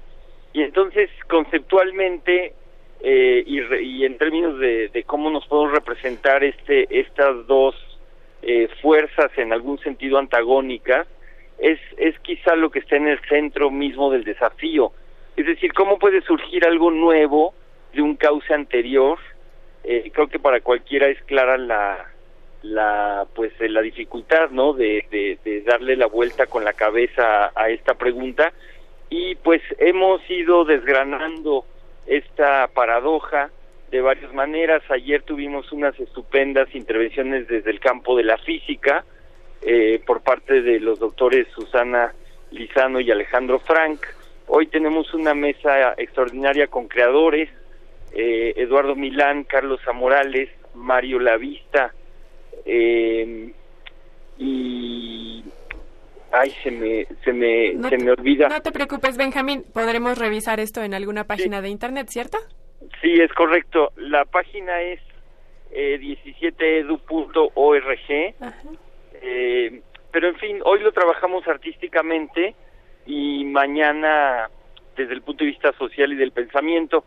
[0.53, 2.53] Y entonces, conceptualmente,
[3.01, 7.75] eh, y, re- y en términos de, cómo nos podemos representar este, estas dos
[8.41, 11.07] eh, fuerzas en algún sentido antagónicas,
[11.59, 14.91] es, es quizá lo que está en el centro mismo del desafío.
[15.35, 17.53] Es decir, cómo puede surgir algo nuevo
[17.93, 19.19] de un cauce anterior.
[19.89, 22.11] Eh, creo que para cualquiera es clara la,
[22.61, 27.53] la pues eh, la dificultad no de, de, de darle la vuelta con la cabeza
[27.55, 28.51] a, esta pregunta.
[29.09, 31.63] Y pues hemos ido desgranando
[32.05, 33.49] esta paradoja
[33.89, 34.83] de varias maneras.
[34.89, 39.05] Ayer tuvimos unas estupendas intervenciones desde el campo de la física
[39.61, 42.13] eh, por parte de los doctores Susana
[42.51, 44.05] Lizano y Alejandro Frank.
[44.47, 47.49] Hoy tenemos una mesa extraordinaria con creadores
[48.13, 51.93] eh, Eduardo Milán, Carlos Zamorales, Mario Lavista,
[52.65, 53.51] eh,
[54.37, 55.43] y
[56.31, 59.63] ay se me se me No se me olvida No te preocupes, Benjamín.
[59.73, 62.37] Podremos revisar esto en alguna página de internet, ¿cierto?
[63.01, 64.99] sí es correcto la página es
[65.71, 68.35] eh, 17edu.org
[69.21, 69.81] eh,
[70.11, 72.55] pero en fin hoy lo trabajamos artísticamente
[73.05, 74.49] y mañana
[74.95, 77.05] desde el punto de vista social y del pensamiento.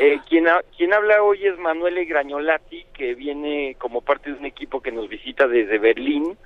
[0.00, 4.46] Eh, quien, ha- quien habla hoy es Manuele Gragnolati, que viene como parte de un
[4.46, 6.36] equipo que nos visita desde Berlín,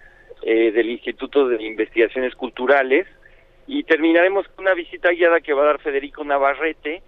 [0.43, 3.07] eh, del Instituto de Investigaciones Culturales,
[3.69, 7.03] y terminaremos con una visita guiada que va a dar Federico Navarrete,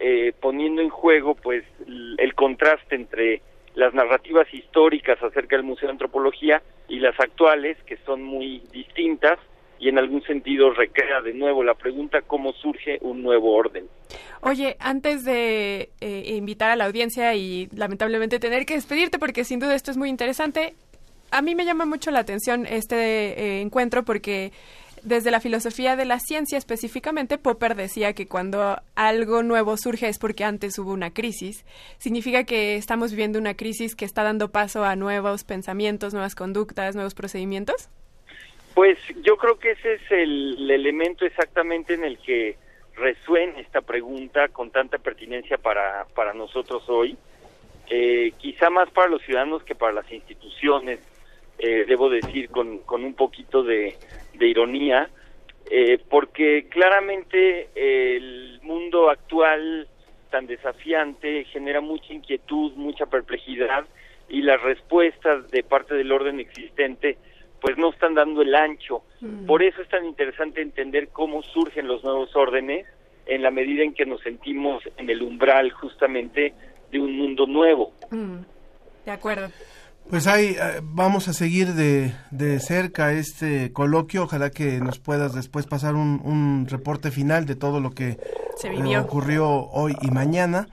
[0.00, 1.64] eh, poniendo en juego pues
[2.18, 3.42] el contraste entre
[3.74, 9.38] las narrativas históricas acerca del Museo de Antropología y las actuales, que son muy distintas,
[9.78, 13.86] y en algún sentido recrea de nuevo la pregunta cómo surge un nuevo orden.
[14.40, 19.60] Oye, antes de eh, invitar a la audiencia y lamentablemente tener que despedirte porque sin
[19.60, 20.74] duda esto es muy interesante,
[21.30, 24.52] a mí me llama mucho la atención este eh, encuentro porque
[25.02, 30.18] desde la filosofía de la ciencia específicamente, Popper decía que cuando algo nuevo surge es
[30.18, 31.64] porque antes hubo una crisis.
[31.98, 36.94] Significa que estamos viviendo una crisis que está dando paso a nuevos pensamientos, nuevas conductas,
[36.94, 37.88] nuevos procedimientos.
[38.78, 42.54] Pues yo creo que ese es el elemento exactamente en el que
[42.94, 47.16] resuena esta pregunta con tanta pertinencia para, para nosotros hoy.
[47.90, 51.00] Eh, quizá más para los ciudadanos que para las instituciones,
[51.58, 53.96] eh, debo decir con, con un poquito de,
[54.38, 55.10] ironía,
[55.68, 59.88] eh, porque claramente el mundo actual
[60.30, 63.86] tan desafiante genera mucha inquietud, mucha perplejidad
[64.28, 67.18] y las respuestas de parte del orden existente
[67.60, 69.02] pues no están dando el ancho.
[69.46, 72.86] Por eso es tan interesante entender cómo surgen los nuevos órdenes
[73.26, 76.54] en la medida en que nos sentimos en el umbral justamente
[76.90, 77.92] de un mundo nuevo.
[78.10, 78.38] Mm,
[79.04, 79.48] de acuerdo.
[80.08, 84.22] Pues ahí eh, vamos a seguir de, de cerca este coloquio.
[84.22, 88.16] Ojalá que nos puedas después pasar un, un reporte final de todo lo que
[88.56, 89.02] Se eh, vivió.
[89.02, 90.66] ocurrió hoy y mañana,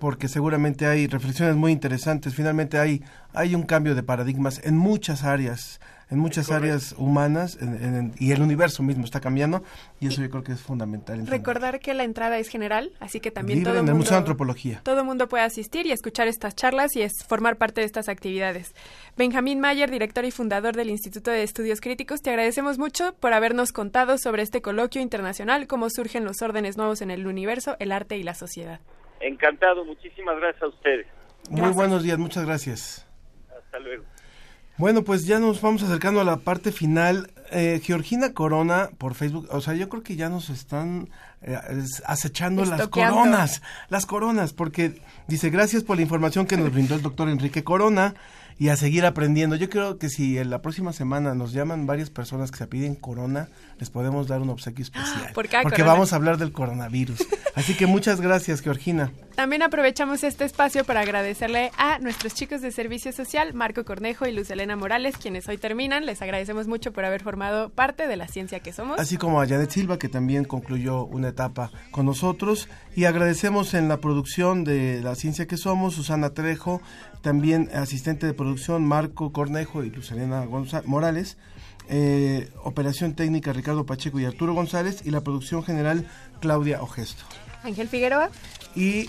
[0.00, 2.34] porque seguramente hay reflexiones muy interesantes.
[2.34, 3.02] Finalmente hay,
[3.34, 8.32] hay un cambio de paradigmas en muchas áreas, en muchas áreas humanas en- en- y
[8.32, 9.62] el universo mismo está cambiando
[10.00, 11.18] y eso yo creo que es fundamental.
[11.20, 11.38] entender.
[11.38, 14.12] Recordar que la entrada es general, así que también Libre todo en el mundo, Museo
[14.16, 14.80] de Antropología.
[14.84, 18.74] todo mundo puede asistir y escuchar estas charlas y es formar parte de estas actividades.
[19.16, 23.72] Benjamín Mayer, director y fundador del Instituto de Estudios Críticos, te agradecemos mucho por habernos
[23.72, 28.16] contado sobre este coloquio internacional, cómo surgen los órdenes nuevos en el universo, el arte
[28.16, 28.80] y la sociedad.
[29.20, 31.06] Encantado, muchísimas gracias a ustedes.
[31.50, 33.06] Muy buenos días, muchas gracias.
[33.56, 34.04] Hasta luego.
[34.78, 37.30] Bueno, pues ya nos vamos acercando a la parte final.
[37.50, 41.08] Eh, Georgina Corona por Facebook, o sea, yo creo que ya nos están
[41.42, 41.58] eh,
[42.06, 47.02] acechando las coronas, las coronas, porque dice, gracias por la información que nos brindó el
[47.02, 48.14] doctor Enrique Corona
[48.58, 49.56] y a seguir aprendiendo.
[49.56, 52.94] Yo creo que si en la próxima semana nos llaman varias personas que se piden
[52.94, 53.48] corona,
[53.78, 55.32] les podemos dar un obsequio especial.
[55.32, 55.92] Por cada porque corona.
[55.92, 57.18] vamos a hablar del coronavirus.
[57.54, 59.12] Así que muchas gracias, Georgina.
[59.36, 64.32] También aprovechamos este espacio para agradecerle a nuestros chicos de Servicio Social, Marco Cornejo y
[64.32, 66.06] Luz Elena Morales, quienes hoy terminan.
[66.06, 68.98] Les agradecemos mucho por haber formado parte de la ciencia que somos.
[68.98, 72.68] así como a Janet Silva, que también concluyó una etapa con nosotros.
[72.96, 76.82] Y agradecemos en la producción de La Ciencia que Somos, Susana Trejo,
[77.22, 81.36] también asistente de producción Marco Cornejo y Lucelena Gonza- Morales.
[81.90, 86.06] eh, operación técnica Ricardo Pacheco y Arturo González y la producción general
[86.40, 87.24] Claudia Ogesto.
[87.62, 88.28] Ángel Figueroa.
[88.76, 89.08] Y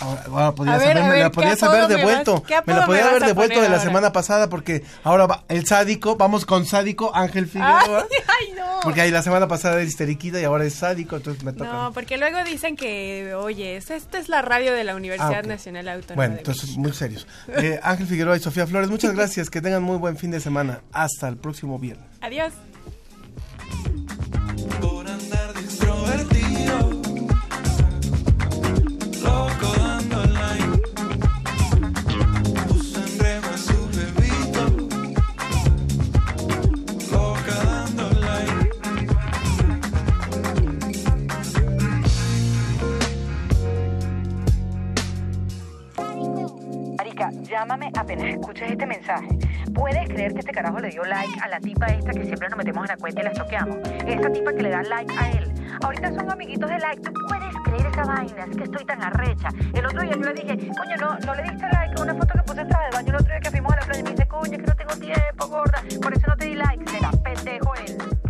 [0.00, 2.42] ahora, ahora ver, la ¿qué podías haber me devuelto.
[2.48, 6.16] vas- me la podía haber devuelto de la semana pasada porque ahora va el sádico,
[6.16, 8.06] vamos con sádico Ángel Figueroa.
[8.10, 8.80] Ay, ay, no.
[8.82, 11.70] Porque ahí la semana pasada era histeriquita y ahora es sádico, entonces me toca.
[11.70, 15.48] No, porque luego dicen que, oye, es- esta es la radio de la Universidad Ah.
[15.48, 17.26] Nacional Autónoma Bueno, entonces muy serios.
[17.48, 19.50] Eh, Ángel Figueroa y Sofía Flores, muchas gracias.
[19.50, 20.80] Que tengan muy buen fin de semana.
[20.92, 22.06] Hasta el próximo viernes.
[22.22, 22.52] Adiós.
[47.50, 49.28] Llámame apenas escuches este mensaje.
[49.74, 52.56] ¿Puedes creer que este carajo le dio like a la tipa esta que siempre nos
[52.56, 53.76] metemos en la cuenta y la toqueamos?
[54.06, 55.52] Esa tipa que le da like a él.
[55.82, 57.02] Ahorita son amiguitos de like.
[57.02, 58.44] ¿Tú puedes creer esa vaina?
[58.50, 59.48] Es que estoy tan arrecha.
[59.74, 62.34] El otro día yo le dije, coño, no, no le diste like a una foto
[62.34, 64.02] que puse en traje de baño el otro día que fuimos a la playa y
[64.04, 65.82] me dice, coño, que no tengo tiempo, gorda.
[66.02, 66.90] Por eso no te di like.
[66.90, 68.29] Será pendejo él.